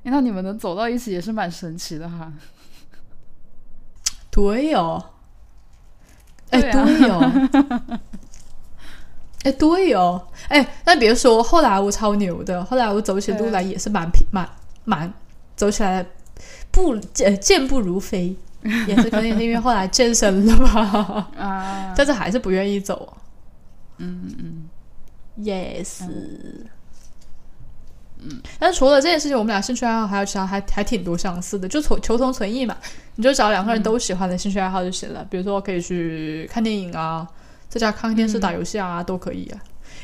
[0.05, 2.33] 诶那你们能走到一起也是蛮神奇的哈。
[4.31, 5.05] 对哦，
[6.51, 7.49] 哎，对哦，
[9.49, 14.49] 哎，对哦，哎，那别说，后来我超牛的，后来我走起路来也是蛮平，蛮
[14.85, 15.13] 蛮
[15.57, 16.05] 走起来
[16.71, 18.37] 步健健步如飞，
[18.87, 23.17] 也是可能也是因为后来健身了吧， 啊，但是还是不愿意走。
[23.97, 24.69] 嗯嗯
[25.41, 26.05] Yes，
[28.21, 32.77] 嗯，但是除了这件事情，我们俩兴趣爱好还有其他还还挺多相似的，就求求同存异嘛。
[33.15, 37.27] 你就找两个人都喜欢的兴趣爱好就行了，比如说可以去看电影啊，
[37.69, 39.61] 在家看电视、打游戏啊，都可以啊。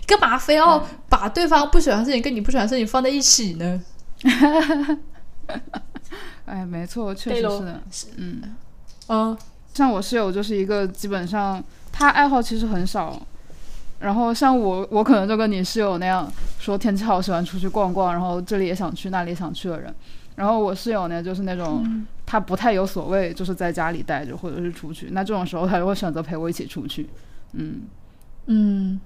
[0.06, 3.82] 干嘛非要把对方不喜欢的事情跟你不喜欢的事情放在一起呢？
[6.44, 7.80] 哎，没错，确实是的。
[8.16, 8.42] 嗯，
[9.08, 9.38] 嗯
[9.72, 13.20] 像我室友就是一个基本上他爱好其实很少，
[14.00, 19.94] 然后像我，我可能就跟你室友那样，说天气好喜欢出去逛逛，然后这里也想去，那里也想去的人。
[20.36, 25.08] 然后我室友呢，就是那种、他不太有所谓，就是在家里待着或者是出去。
[25.12, 27.08] 那这种时候他就会选择陪我一起出去。
[27.54, 27.82] 嗯，
[28.46, 29.00] 嗯，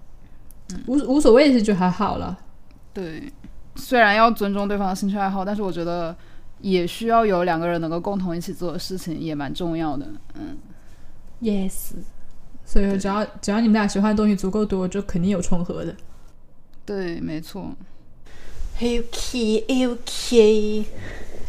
[0.86, 2.38] 无无所谓，其实就还好了。
[2.92, 3.32] 对，
[3.76, 6.16] 虽然要尊重对方的兴趣爱好，但是我觉得
[6.61, 10.07] 也需要有两个人能够共同一起做的事情，也蛮重要的。
[10.34, 10.57] 嗯
[11.40, 11.92] ，Yes，
[12.64, 15.94] 所以只要只要你们俩喜欢的东西足够多，就肯定有重合的。
[16.84, 17.72] 对，没错。
[18.80, 20.84] OK OK，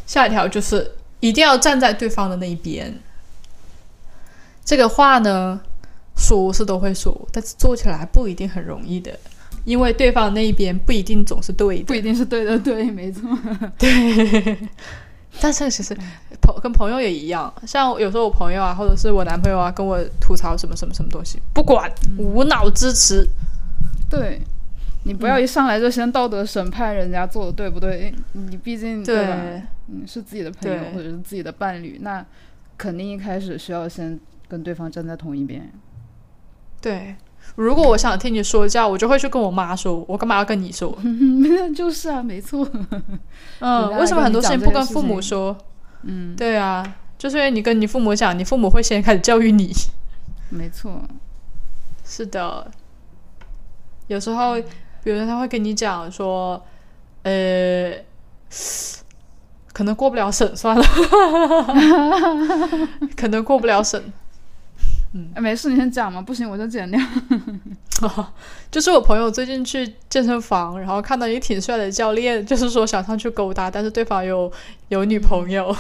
[0.06, 3.00] 下一条就是一定要站在对方的那一边。
[4.66, 5.62] 这个话呢，
[6.20, 9.18] 说是都会说，但是做起来不一定很容易的，
[9.64, 13.22] 因为对方那一边不一定总是对的，不一定是对的，对，没错，
[13.80, 14.58] 对。
[15.40, 15.96] 但是其实
[16.42, 23.26] 朋跟朋友也一样，像有时候我朋友啊，或者是我男朋友啊，跟我吐槽什么什么什么东西，不管，无脑支持。
[24.10, 24.42] 对，
[25.04, 28.14] 你不要一上来就先道德审判人家做的对不对？
[28.34, 29.38] 你毕竟对吧？
[29.88, 32.26] 嗯，是自己的朋友或者是自己的伴侣，那
[32.76, 35.72] 肯定一开始需要先跟对方站在同一边。
[36.82, 37.16] 对，
[37.56, 40.98] 如果我想听你说教，我就会去跟我妈说，我干嘛要跟你说？
[41.76, 42.68] 就是啊，没错。
[43.60, 45.56] 嗯， 为什么很多事情不跟父母说？
[46.04, 49.74] 嗯，对啊，就是因为你跟你父母讲，你父母会先开始教育你。
[50.50, 51.02] 没错，
[52.06, 52.72] 是的。
[54.08, 54.56] 有时候，
[55.04, 56.64] 比如他会跟你讲说，
[57.24, 57.94] 呃，
[59.74, 60.84] 可能过不了审，算了，
[63.16, 64.02] 可能过不了审。
[65.14, 67.00] 嗯，没事，你先讲嘛，不行我就剪掉。
[68.72, 74.52] 就是我朋友最近去健身房，然后看到一个挺帅的教练，就是说想上去勾搭，但是对方有
[74.90, 75.76] 有女朋友。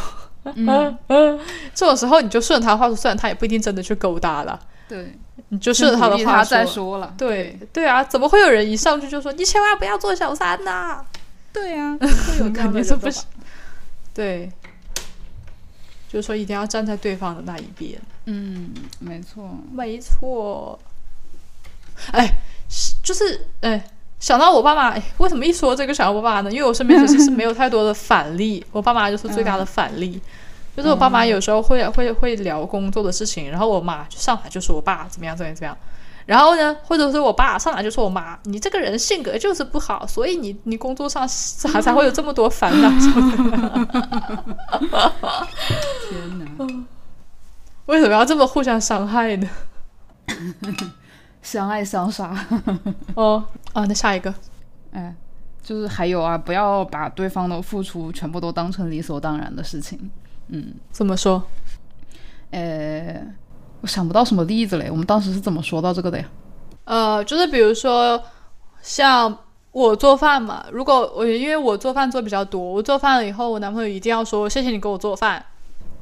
[0.55, 0.97] 嗯
[1.75, 4.59] 这种时候你就顺着他话说，虽然他也不一定真的去勾搭了。
[4.87, 5.15] 对，
[5.49, 7.13] 你就顺着他的话再说了。
[7.17, 11.05] 对对啊，怎么会有人一上去就说你千万不要做小三呐？
[11.53, 13.23] 对呀， 会有肯定是不行？
[14.13, 14.51] 对，
[16.07, 17.99] 就是说一定要站在对方的那一边。
[18.31, 20.77] 嗯，没错，没错。
[22.11, 22.41] 哎，
[23.03, 23.83] 就是哎，
[24.19, 26.51] 想到我爸妈，哎为什么一说这个想到我爸妈呢？
[26.51, 30.21] 因为我身边其实是没有太多的反例， 我爸妈就是最大的反例。
[30.77, 35.75] 就是我爸妈有时候会会会聊工作的事情，然后我妈就上来就说我爸怎么样怎么样怎么样。
[36.27, 42.89] 然后呢，或者是我爸上来就说我妈，你这个人性格就是不好，所以你你工作上才才会有这么多烦恼。
[46.07, 46.85] 天哪！
[47.89, 49.49] 为什么要这么互相伤害呢？
[51.41, 52.37] 相爱相杀。
[53.15, 54.31] 哦啊，那下一个，
[54.91, 55.15] 哎，
[55.63, 60.11] 就是还有啊，不要把对方的付出全部都当成理所当然的事情。
[60.49, 61.41] 嗯，怎么说？
[62.51, 63.19] 呃，
[63.81, 64.91] 我想不到什么例子嘞。
[64.91, 66.25] 我们当时是怎么说到这个的呀？
[66.83, 68.21] 呃，就是比如说，
[68.83, 69.35] 像
[69.71, 75.43] 我做饭嘛，如果我因为我做饭做比较多，我做饭了以后，我男朋友一定要说谢谢你给我做饭。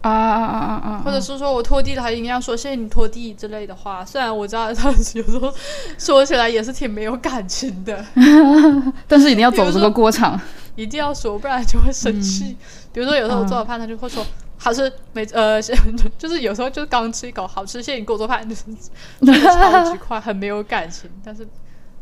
[0.01, 1.01] 啊啊啊啊啊！
[1.03, 4.05] 或者是说我拖地了，他一定要说谢谢你拖地之类的话。
[4.05, 5.53] 虽然我知道他有时候
[5.97, 8.05] 说起来也是挺没有感情的，
[9.07, 10.39] 但是一定要走这个过场，
[10.75, 12.55] 一定要说，不然就会生气。
[12.93, 14.25] 比如说有时候我做好饭，他就会说
[14.57, 15.61] 好吃，没呃，
[16.17, 21.09] 就是有时候就是刚吃一口好吃，谢谢你给我做饭， 就是超级快，很没有感情。
[21.23, 21.45] 但是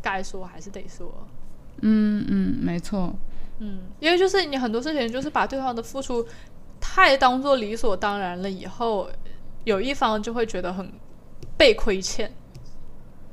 [0.02, 1.26] 该说还是得说。
[1.80, 3.14] 嗯嗯，没错。
[3.58, 6.24] 嗯，因为就是你很多事情就是把对方的付出。
[6.88, 9.08] 太当做理所当然了，以后
[9.64, 10.90] 有一方就会觉得很
[11.56, 12.32] 被亏欠，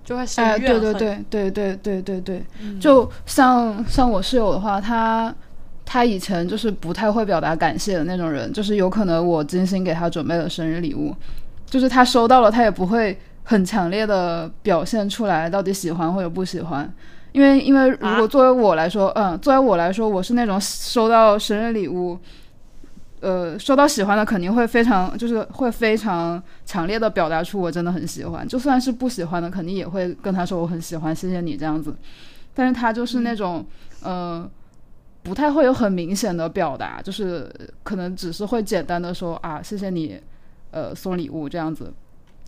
[0.03, 0.81] 就会生怨恨。
[0.81, 2.45] 对对对对对对对对，
[2.79, 5.33] 就像像我室友的话，他
[5.85, 11.15] 他以前就是不太会表达感谢的那种人，就是有可能我精心给他准备了生日礼物，
[11.65, 16.93] 就是他收到了，他也不会很强烈的表现出来到底喜欢或者不喜欢，
[17.31, 22.19] 因为因为如果作为我来说，嗯，作为我来说，我是那种收到生日礼物。
[23.23, 28.45] 呃，收到喜欢的肯定会非常，就是会非常强烈的表达出我真的很喜欢。
[28.45, 31.95] 就算是不喜欢的，肯定也会跟他说我很喜欢，谢谢你这样子。
[32.53, 33.65] 但是他就是那种，
[34.01, 34.45] 呃，
[35.23, 37.49] 不太会有很明显的表达，就是
[37.81, 40.19] 可能只是会简单的说啊，谢谢你，
[40.71, 41.93] 呃，送礼物这样子，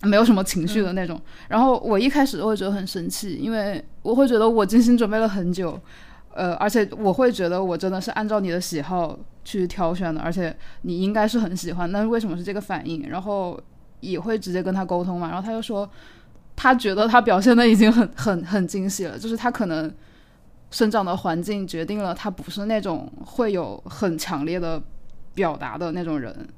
[0.02, 1.18] 没有什么情绪的那种。
[1.48, 5.80] 然后我一开始都会觉得很生气，因为我会觉得我精心准备了很久。
[6.34, 13.08] 呃，而且我会觉得我真的是按照你的喜好去挑选的，而且你应该是很喜欢，但是为什么是这个反应？
[13.08, 13.58] 然后
[14.00, 15.88] 也会直接跟他沟通嘛，然后他就说，
[16.56, 19.90] 他觉得他表现的已经很很很惊喜了，就是他可能
[20.72, 24.82] 生长的环境决定了他不是那种会有很强烈的
[25.32, 26.48] 表达的那种人，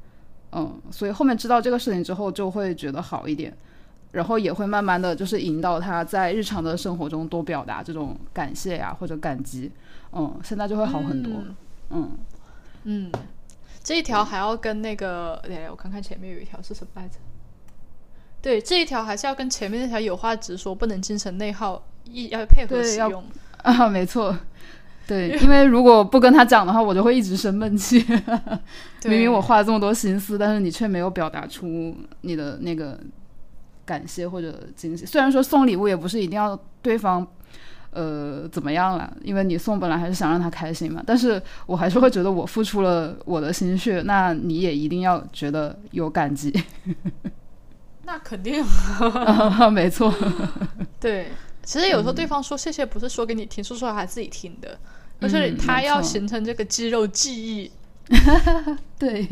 [0.53, 3.55] 嗯，所以后面知道这个事情之后就会觉得好一点。
[4.11, 9.71] 然后也会慢慢的就是引导他在日常的生活中多表达这种感谢呀或者感激，
[10.13, 11.55] 嗯，现在就会好很多，嗯
[11.91, 12.19] 嗯，
[13.83, 17.17] 这一条还要跟那个，哎，我看看前面有一条是什么来着？
[18.41, 23.25] 对，这一条还是要跟前面那条有话直说，不能精神内耗，一要配合使用。
[23.63, 24.37] 啊， 没错，
[25.07, 28.05] 对，因为如果不跟他讲的话，我就会一直生闷气，
[29.05, 32.99] 明明我花了这么多心思，但是你却没有表达出你的那个。
[33.89, 37.27] 感谢或者惊喜，虽然说送礼物也不是一定要对方，
[37.99, 41.03] 呃，怎么样了，因为你送本来还是想让他开心嘛。
[41.05, 46.53] 但是我还是会觉得我付出了我的心血，那你也一定要觉得有感激。
[48.05, 48.65] 那肯定，
[49.73, 50.15] 没错，
[51.01, 51.27] 对。
[51.65, 54.79] 其实有时候对方说谢谢，不是说给你听，是说他自己听的，
[55.21, 57.71] 就是嗯他要形成这个肌肉记忆。
[58.99, 59.29] 对，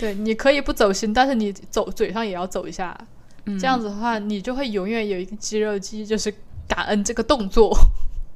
[0.00, 2.98] 对，你可以不走心，但是你走嘴上也要走一下，
[3.44, 6.34] 嗯这样子的话，你就会永远有一个肌肉记忆，就是
[6.68, 7.76] 感恩这个动作。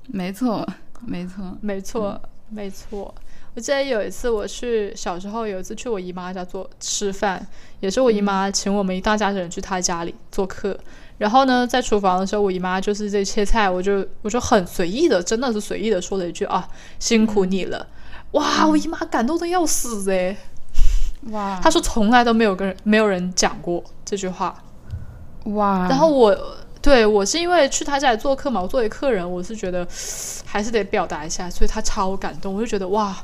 [0.07, 0.67] 没错，
[1.07, 3.15] 没错，没错，没错。
[3.55, 7.45] 我记得有一次我去小时候有一次去我姨妈家做吃饭，
[7.81, 10.79] 也是我姨妈请我们一大家子人去她家里做客。
[11.19, 16.69] 然后呢，在厨房的时候，我姨妈就是在切菜，我就我就很随意的，真的是随意的说了一句啊，
[17.01, 17.85] 辛苦你了。
[18.33, 20.37] 哇，我姨妈感动的要死诶。
[21.33, 24.63] 哇她说从来都没有跟没有人讲过这句话。
[25.47, 26.37] 哇，然后我
[26.89, 29.87] 对我是因为去他家里做客嘛，我作为客人，我是觉得
[30.47, 33.15] 还是得表达一下，所以他超感动，我就觉得哇，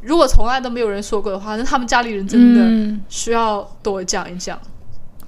[0.00, 4.58] 如果从来都没有人说过的话，那他们家里人真的嗯，需要多讲一讲。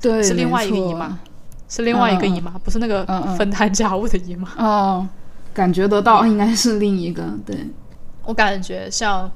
[0.01, 1.18] 对，是另外一个姨妈，
[1.68, 3.05] 是另外一个姨妈，不是那个
[3.37, 4.49] 分摊家务的姨妈。
[4.57, 5.07] 哦，
[5.53, 7.68] 感觉得到应该是另一个，对，
[8.24, 9.30] 我感觉像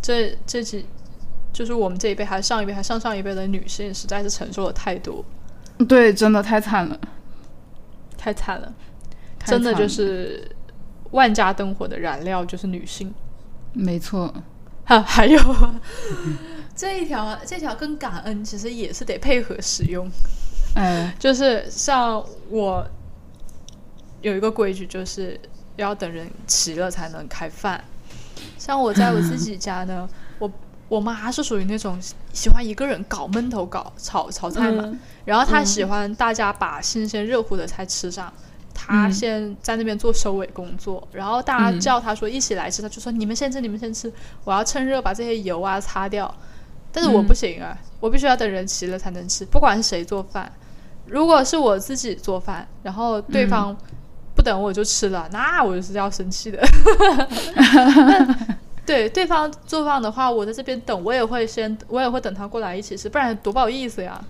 [0.00, 0.86] 这这几，
[1.52, 5.22] 就是我们这一辈，还是上一辈，还上上一辈的女性，实在是承受了太多，
[5.86, 6.98] 对，真的太惨了，
[8.20, 8.70] 太惨了，
[9.38, 10.46] 太真的就是
[11.12, 13.14] 万家灯火的燃料就是女性。
[13.72, 14.30] 没错，
[14.84, 15.40] 哈，还有
[16.76, 20.06] 这一条，这条跟感恩其实也是得配合使用。
[20.74, 22.86] 嗯，就是像我
[24.20, 25.40] 有一个规矩，就是
[25.76, 27.82] 要等人齐了才能开饭。
[28.58, 30.08] 像我在我自己家呢，我
[30.90, 31.96] 我妈是属于那种
[32.32, 38.30] 喜欢一个人搞闷头搞炒炒菜嘛，嗯然后她喜欢大家把新鲜热乎的菜吃上。
[38.74, 44.12] 她嗯先在那边做收尾工作，然后大家嗯叫她说一起来吃，她就说你们先吃，你们先吃，
[44.42, 46.34] 我要趁热把这些油啊擦掉。
[46.92, 50.50] 但是我嗯不行啊，我必须要等人齐了才能吃，不管是谁做饭。
[51.06, 53.76] 如果是我自己做饭，然后对方
[54.34, 56.60] 不等我就吃了，那我就是要生气的。
[58.90, 64.20] 对，对方做饭的话，我在这边等，我也会先，我也会等他过来一起吃，不然多不好意思呀。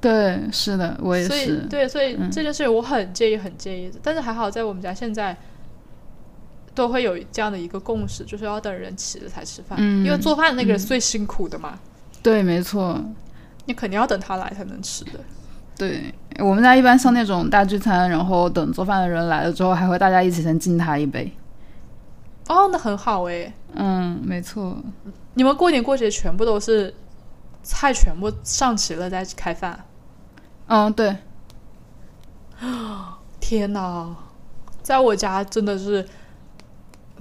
[0.00, 3.92] 对，是的，我也所以是，对，所以嗯这件事我很介意，很介意。
[4.02, 5.36] 但是还好，在我们家现在
[6.74, 11.78] 都会有这样的一个共识，就是要等人齐了才吃饭，嗯因为做饭的那个人是最辛苦的嘛，
[12.22, 12.98] 对，没错，
[13.66, 15.20] 你肯定要等他来才能吃的。
[15.76, 21.30] 对，我们家一般像那种大聚餐，然后等做饭的人来了之后，还会大家一起先敬他一杯。
[22.48, 23.52] 哦，那很好诶。
[23.74, 24.76] 嗯，没错，
[25.34, 26.94] 你们过年过节全部都是
[27.62, 29.84] 菜全部上齐了再开饭？
[30.68, 31.16] 嗯，对，
[33.40, 34.14] 天哪，
[34.82, 36.06] 在我家真的是，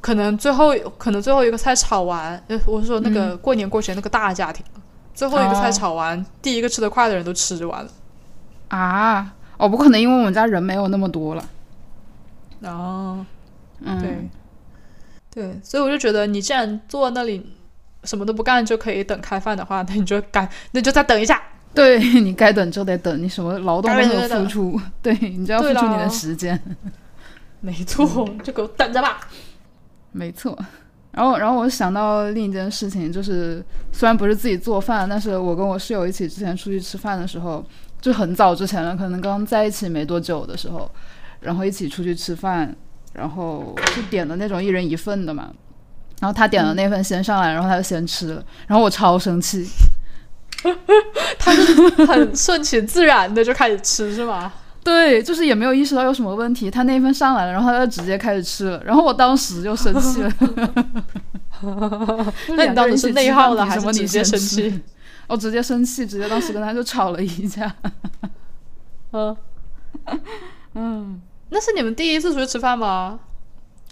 [0.01, 4.65] 可能最后可能最后一个菜炒完，呃，我是说那个过年过节那个大家庭，
[5.13, 7.91] 最后一个菜哦炒完，第一个吃得快的人都吃完了。
[8.69, 11.43] 啊，哦，不可能，因为我们家人没有那么多了。
[12.63, 13.25] 哦，
[13.81, 14.29] 嗯，对，
[15.35, 17.45] 对，所以我就觉得你既然坐那里
[18.05, 21.39] 什么都不干就可以等开饭的话，那你就干，那就再等一下。
[21.73, 26.57] 对 你该等就得等，你什么劳动都没有付出，对你就要付出你的时间。
[27.59, 29.19] 没错，就给我等着吧。
[30.13, 30.57] 没错。
[31.11, 33.61] 然后，然后我想到另一件事情，就是
[33.91, 37.65] 虽然不是自己做饭，但是我跟我室友一起之前出去吃饭的时候，
[37.99, 40.89] 就很早之前了，可能刚在一起没多久的时候，
[41.41, 42.73] 然后一起出去吃饭，
[43.15, 45.51] 然后就点的那种一人一份的嘛。
[46.21, 49.67] 然后他点了那份先上来，然后他就先吃了，然后我超生气。
[51.37, 54.51] 他是很顺其自然的就开始吃是吗？
[54.83, 56.71] 对，就是也没有意识到有什么问题。
[56.71, 60.31] 他那份上来了，然后他就直接开始吃了，然后我当时就生气了。
[62.55, 64.81] 那你当时是内耗了还是直接生气？
[65.27, 67.73] 我直接生气，直接当时跟他就吵了一架。
[69.11, 69.35] 嗯，
[70.75, 73.19] 嗯，那是你们第一次出去吃饭吗？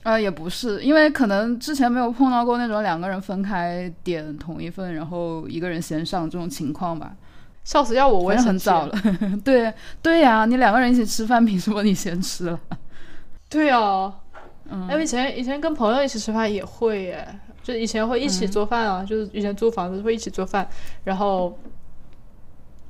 [0.04, 7.14] 呃，也不是，因为可能之前没有碰到过那种两个人分开点同一份，然后一个人先上这种情况吧。
[7.64, 8.94] 笑死，要我我也很早了。
[9.46, 12.60] 对对呀、你两个人一起吃饭，凭什么你先吃了？
[13.48, 14.14] 对啊，
[14.70, 20.68] 嗯因为以前以前跟朋友一起吃饭也会耶，就以前会一起做饭啊，就是以前租房子会一起做饭，
[21.06, 21.58] 然后，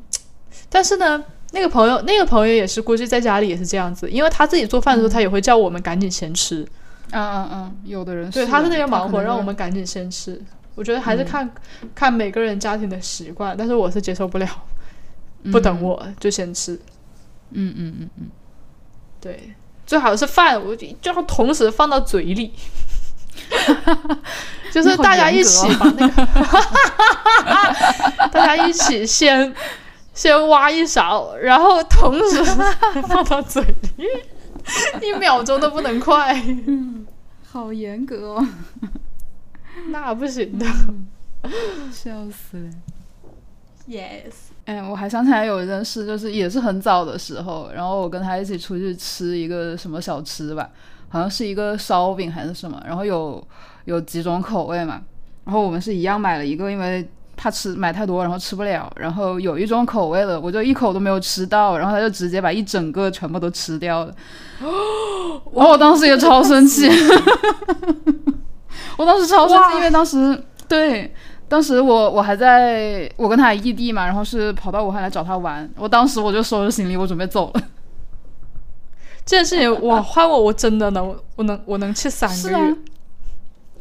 [0.71, 1.23] 但是呢，
[1.55, 6.67] 那个朋友那个朋友也是估计在家里也是这样子，因为他自己做饭的时候，他也会叫我们赶紧先吃，
[7.11, 10.41] 嗯嗯嗯，有的人对，他是那的个忙活，让我们赶紧先吃。
[10.75, 11.47] 我觉得还是看、
[11.93, 14.47] 看每个人家庭的习惯，但是我是接受不了，
[15.51, 16.73] 不等我就先吃。
[17.51, 18.25] 嗯嗯嗯嗯，
[19.21, 19.53] 对，
[19.85, 22.51] 最好是饭，我就就要同时放到嘴里，
[24.73, 26.25] 就是大家一起把那个，
[28.33, 29.53] 大家一起先
[30.13, 32.43] 先挖一勺，然后同时
[33.07, 33.63] 放到嘴
[33.97, 34.05] 里，
[35.01, 36.41] 一秒钟都不能快，
[37.43, 38.47] 好严格哦，
[39.87, 40.65] 那不行的。
[41.91, 42.69] 笑死了。
[43.85, 44.31] Yes，
[44.63, 50.69] 哎，我还想起来有一件事，就是也是很早的时候，然后我跟他一起出去吃一个什么小吃吧，
[51.09, 53.45] 好像是一个烧饼还是什么，然后有
[53.83, 55.01] 有几种口味嘛，
[55.43, 57.05] 然后我们是一样买了一个，因为
[57.35, 64.13] 怕吃买太多然后吃不了，然后有一种口味的我就一口都没有吃到，然后他就直接把一整个全部都吃掉了，
[65.55, 66.89] 然后我当时也超生气，
[68.97, 71.13] 我当时超生气，因为当时对。
[71.49, 75.69] 当时我我还在我跟他异地嘛，然后是跑到武汉来找他玩。
[75.77, 77.61] 我当时我就收拾行李，我准备走了。
[79.23, 82.55] 这件事情我换我，我真的能，我能我能气三个月。
[82.55, 82.77] 啊、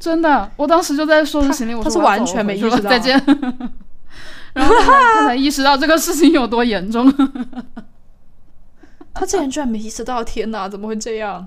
[0.03, 3.17] 真的，我当时就在收拾行李，我他是完全没意识到再见。
[4.53, 7.09] 然后他才意识到这个事情有多严重。
[9.15, 10.25] 他竟然居然没意识到！
[10.25, 11.47] 天哪，怎么会这样？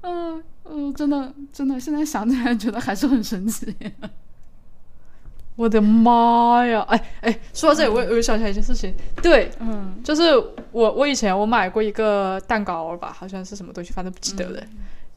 [0.00, 3.74] 嗯 嗯，真的真的，现在想起来觉得还是很神奇。
[5.56, 6.80] 我的妈呀！
[6.88, 8.94] 哎哎，说到这里，我我又想起来一件事情。
[9.22, 10.34] 对，嗯，就是
[10.72, 14.60] 我我以前我买过一个蛋糕吧，好像是什么东西，反正不记得了。
[14.60, 14.68] 嗯、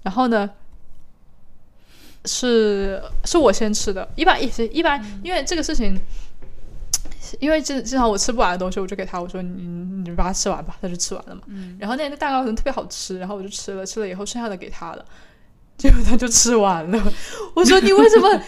[0.03, 0.49] 然后呢，
[2.25, 5.97] 是是我先吃的，一般也是一般，嗯、因为这个事情，
[7.39, 9.63] 因为经经常我吃不完的东西，我就给他我说你
[10.03, 11.41] 你把它吃完吧，他就吃完了嘛。
[11.47, 15.05] 嗯、然后那个蛋糕可能特别好吃，然后我就吃了，吃了以后剩下的给他了，
[15.77, 17.13] 结果他就吃完了。
[17.55, 18.41] 我说你为什么？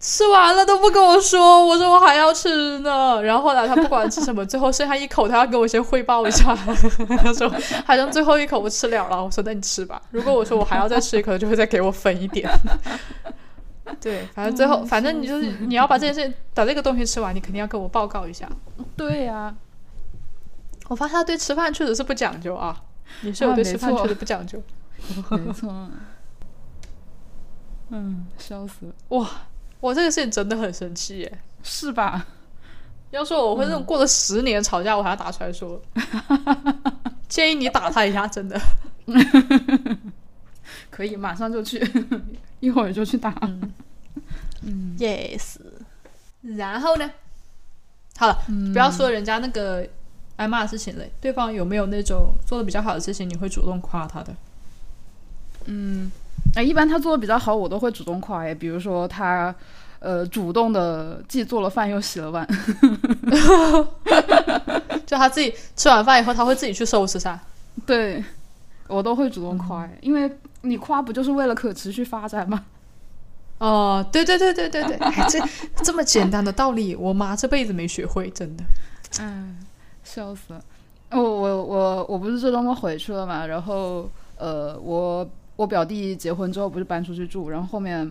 [0.00, 3.22] 吃完了都不跟我说，我说我还要吃呢。
[3.22, 6.56] 然后后来他不管吃什么，最后剩下一口，他要跟我先汇报一下。
[7.22, 7.52] 他说
[7.84, 9.22] 好像最后一口我吃了了。
[9.22, 10.00] 我说那你吃吧。
[10.10, 12.50] 如果我说我还要再吃一口，就会再给我分一点。
[14.00, 18.48] 对，反正最后，反正你就是你要把这件事把这个东西吃完，你肯定要跟我报告一下。
[18.96, 19.54] 对呀、啊，
[20.88, 22.74] 我发现他对吃饭确实是不讲究啊。
[23.20, 24.62] 你是我对吃饭确实不讲究。
[25.30, 25.90] 没错。
[27.90, 28.92] 嗯，笑死了。
[29.08, 29.28] 哇。
[29.80, 32.26] 我这个事情真的很生气耶，是吧？
[33.10, 35.80] 要说我会这种过了十年吵架，我还要打出来说，
[37.28, 38.60] 建议你打他一下，真的。
[40.90, 41.82] 可以，马上就去，
[42.60, 43.34] 一会儿就去打。
[43.42, 43.72] 嗯
[44.62, 45.56] 嗯，yes。
[46.42, 47.10] 然后呢？
[48.16, 49.88] 好了，嗯、不要说人家那个
[50.36, 54.34] 挨骂的事情了，对方有没有那种做的比较好的事情，你会主动夸他的？
[55.64, 56.12] 嗯。
[56.56, 58.52] 哎，一般他做的比较好，我都会主动夸哎。
[58.54, 59.54] 比如说他，
[60.00, 62.46] 呃，主动的既做了饭又洗了碗，
[65.06, 67.38] 就他自己吃完饭以后，他会自己去收拾噻。
[67.86, 68.22] 对，
[68.88, 70.30] 我都会主动夸、嗯，因为
[70.62, 72.64] 你夸不就是为了可持续发展吗？
[73.58, 75.38] 哦，对对对对对对，哎，这
[75.84, 78.64] 这么简单的道理，我妈这辈子没学会，真的。
[79.20, 79.56] 嗯，
[80.02, 80.60] 笑死了！
[81.10, 85.28] 我我我我不是这周末回去了嘛，然后呃我。
[85.60, 88.10] 我表弟结婚之后不是搬出去住，然后后面，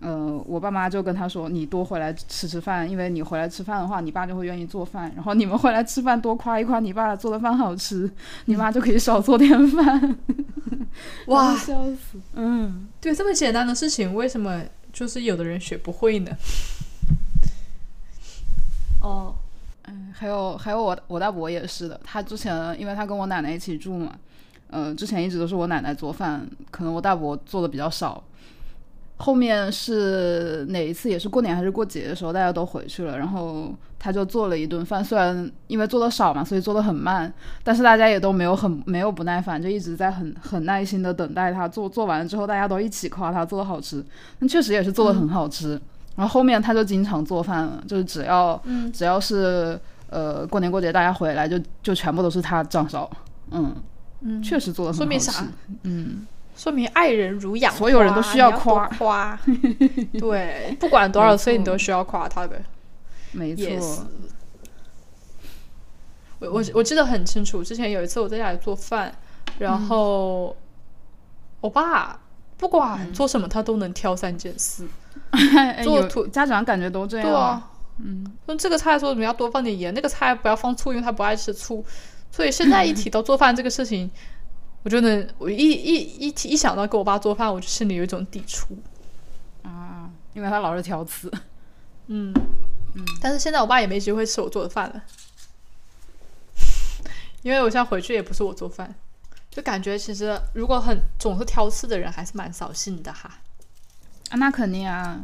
[0.00, 5.12] 呃，我爸妈就跟他说：“你多回来吃吃饭，因为你回来吃饭的话，你爸就会愿意做饭。
[5.14, 8.10] 然后你们回来吃饭多夸一夸你爸做的饭好吃，
[8.46, 10.16] 你妈就可以少做点饭。
[11.30, 12.18] ”哇，笑死！
[12.34, 14.60] 嗯，对，这么简单的事情，为什么
[14.92, 16.32] 就是有的人学不会呢？
[19.00, 19.32] 哦，
[19.84, 24.12] 嗯，还有还有我我大伯也是的，他之前因为他跟我奶奶一起住嘛。
[24.70, 28.22] 呃，之前一直都是我奶奶做饭，可能我大伯做的比较少。
[29.18, 35.04] 后面是哪一次也是过年还是过节的时候，大家都回去了，然后他就做了一顿饭。
[35.04, 37.30] 虽然因为做的少嘛，所以做的很慢，
[37.62, 41.86] 但是大家也都没有很没有不耐烦，就一直在很很耐心的等待他做。
[41.86, 44.02] 做完了之后，大家都一起夸他做的好吃，
[44.38, 45.74] 那确实也是做的很好吃。
[45.74, 45.80] 嗯、
[46.16, 53.10] 然后后面他就经常做饭了，就是只要、嗯、只要是呃过年过节大家回来就就全部都是他掌勺，
[53.50, 53.74] 嗯。
[54.20, 54.98] 嗯，确实做的很好吃。
[54.98, 55.46] 说明啥？
[55.82, 59.38] 嗯，说明爱人如养花，所有人都需要夸夸。
[60.18, 62.60] 对，不管多少岁，你都需要夸他的。
[63.32, 63.64] 没错。
[63.64, 64.00] Yes.
[66.40, 69.14] 我我我记得很清楚，之前有一次我在家里做饭，
[69.58, 70.56] 然后、嗯、
[71.62, 72.18] 我爸
[72.56, 74.86] 不管做什么，他都能挑三拣四。
[75.84, 77.26] 做土家长感觉都这样。
[77.26, 77.70] 对啊。
[77.98, 78.24] 嗯。
[78.46, 81.84] 说这个菜说什么要多放点盐，那个菜不要放醋，因为他不爱吃醋。
[82.32, 84.10] 所以现在一提 到做饭这个事情，
[84.82, 85.94] 我就能我一一
[86.26, 88.78] 一提一想到给我爸做饭，我就心里有一种抵触
[89.62, 91.30] 啊，因为他老是挑刺。
[92.06, 92.32] 嗯
[92.94, 95.02] 嗯，但是现在我爸也没机会吃我做的饭了，
[97.42, 98.94] 因为我现在回去也不是我做饭，
[99.50, 103.30] 就感觉其实如果很总是挑刺的人还是蛮扫兴的哈。
[104.30, 105.20] 啊，那肯定啊，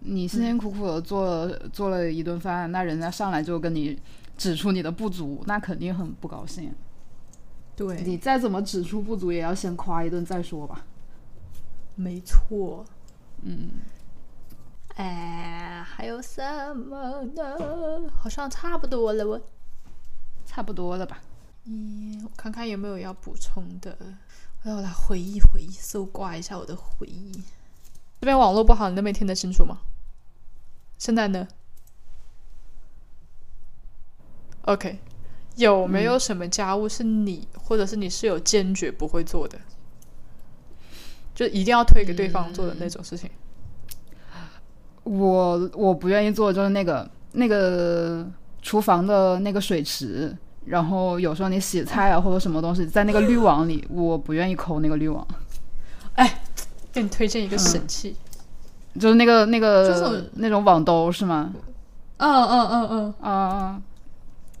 [0.00, 3.98] 你辛辛苦苦的做做了一顿饭，那人家上来就跟你。
[4.38, 6.74] 指出你的不足，那肯定很不高兴。
[7.76, 10.86] 对，你再怎么指出不足，也要先夸一顿再说吧。
[11.96, 12.84] 没错。
[13.42, 13.70] 嗯，
[14.94, 16.40] 哎，还有什
[16.74, 18.10] 么呢？
[18.16, 19.40] 好像差不多了，我
[20.46, 21.20] 差不多了吧。
[21.64, 23.98] 嗯，我看看有没有要补充的。
[24.64, 27.32] 我要来回忆回忆，搜刮一下我的回忆。
[28.20, 29.78] 这边网络不好，你那边听得清楚吗？
[30.96, 31.46] 现在呢
[34.68, 34.98] ？OK，
[35.56, 39.58] 有没有什么家务是你、或者是你室友坚决不会做的？
[41.34, 43.30] 就一定要推给对方做的那种事情？
[45.04, 48.26] 我我不愿意做，就是那个那个
[48.60, 55.26] 厨房的那个水池，然后有时候你洗菜啊或者什么东西在那个滤网里， 我不愿意抠那个滤网。
[56.16, 56.42] 哎，
[56.92, 58.14] 给你推荐一个神器，
[59.00, 61.54] 就是那个那个就是那种网兜是吗？
[62.18, 63.82] 嗯嗯嗯嗯，啊啊，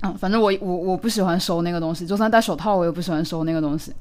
[0.02, 3.92] 嗯，反正我我我不喜欢收那个东西，就算戴手套我也不喜欢收那个东西。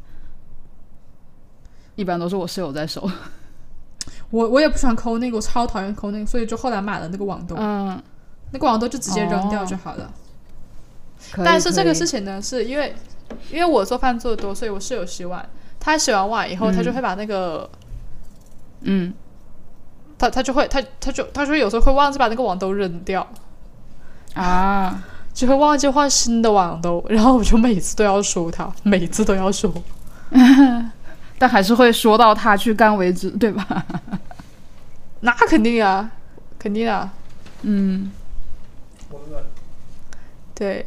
[1.96, 3.10] 一般都是我室友在收。
[4.30, 8.02] 我我也不喜欢抠那个，我超讨厌抠那个，所以就后来买了那个网兜，嗯，
[8.52, 10.14] 那个网兜就直接扔掉就好了。
[11.38, 12.94] 但是这个事情呢，是因为
[13.50, 17.68] 因为我做饭做的多，所以我室友洗碗，他洗完碗以后，他就会把那个
[18.82, 19.14] 嗯，
[20.18, 23.28] 他他就会他他就他说有时候会忘记把那个网兜扔掉，
[24.36, 25.04] 啊，
[25.38, 29.72] 就会忘记换新的网兜，然后我就每次都要说他， 每次都要说。
[31.38, 33.86] 但还是会说到他去干为止，对吧？
[35.22, 36.10] 那肯定啊，
[36.58, 37.14] 肯定啊，
[37.62, 38.12] 嗯，
[40.56, 40.84] 对。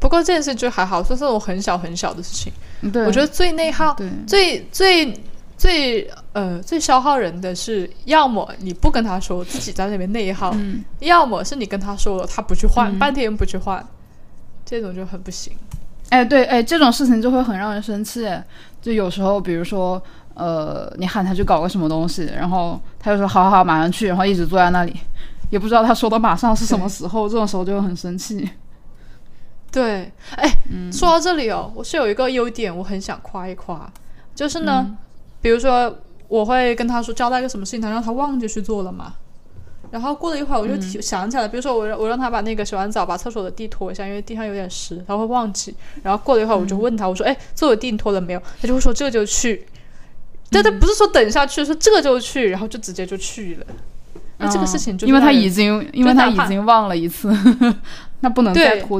[0.00, 2.52] 不过这件事就还好，这是我很小很小的事情。
[2.92, 5.14] 对，我觉得最内耗、最最
[5.64, 12.98] 最呃最消耗人的是，要么你不跟他说，自己在那边内耗；嗯要么是你跟他说了，他不去换，嗯。
[12.98, 13.82] 半天不去换，
[14.62, 15.56] 这种就很不行。
[16.10, 18.28] 哎，对，哎，这种事情就会很让人生气。
[18.82, 20.00] 就有时候，比如说，
[20.34, 24.94] 呃，你喊他去搞个什么东西，然后他就说好好好，马上去，然后一直坐在那里，
[25.48, 28.46] 也不知道他说的马上是什么时候，这种时候就会很生气。
[29.72, 30.92] 对，哎，嗯。
[30.92, 33.90] 说到这里哦，我是有一个优点，我很想夸一夸，
[34.34, 34.96] 就是呢，嗯
[35.44, 35.94] 比如说
[36.26, 39.12] 我会跟他说交代一个什么事情，他让他忘记去做了嘛。
[39.90, 45.74] 然后过了一会儿，我就提想起来，比如说我让我让他把那个洗完澡把厕所的地拖一下，因为地上有点湿，他会忘记。
[46.02, 49.66] 然后过了一会儿，我就问他，我说：“哎，厕所地你拖了没有？”他就会说：“这就去。”
[50.50, 53.66] 但他，不是说等下去，说这就去，然后就直接就去了。
[54.38, 57.30] 那这个事情就嗯因为他已经，因为他已经忘了一次，
[58.20, 58.98] 那不能再拖。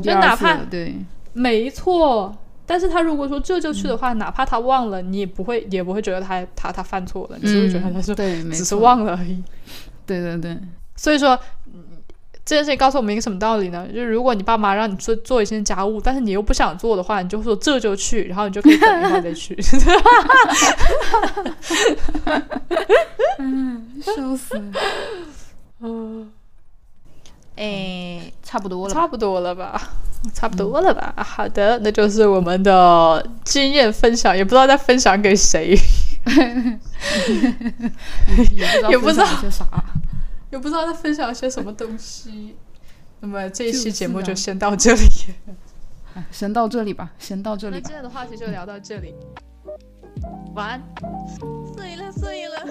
[0.71, 0.95] 对，
[1.33, 2.37] 没错，
[2.67, 8.75] 但是他如果说这就去的话，哪怕他忘了，你也不会也不会觉得他他他犯错了，你只会觉得他是、嗯对，只是。
[8.77, 9.43] 忘了而已。
[10.07, 10.59] 对对对，
[10.97, 11.83] 所以说，嗯
[12.45, 13.87] 这件事情告诉我们一个什么道理呢？
[13.89, 19.57] 就是如果你爸妈让你做做一些家务，但是你又不想做的话，你就说这就去，然后你就可以等一会儿再去。
[23.39, 24.73] 嗯笑死了。
[25.81, 26.31] 嗯，
[27.57, 28.93] 哎，差不多了。
[28.93, 29.81] 差不多了吧？
[30.33, 31.15] 差不多了吧？
[31.19, 35.77] 好的，那就是我们的经验分享，也不知道在分享给谁。
[38.89, 39.67] 也不知道分享些啥。
[40.51, 42.57] 也不知道在分享些什么东西。
[43.21, 45.01] 那么这一期节目啊就先到这里。
[46.15, 47.93] 哎 先到这里吧，先到这里那今。
[47.93, 49.15] 天的话题就聊到这里，
[50.55, 50.83] 晚安。
[51.77, 52.65] 睡了睡了。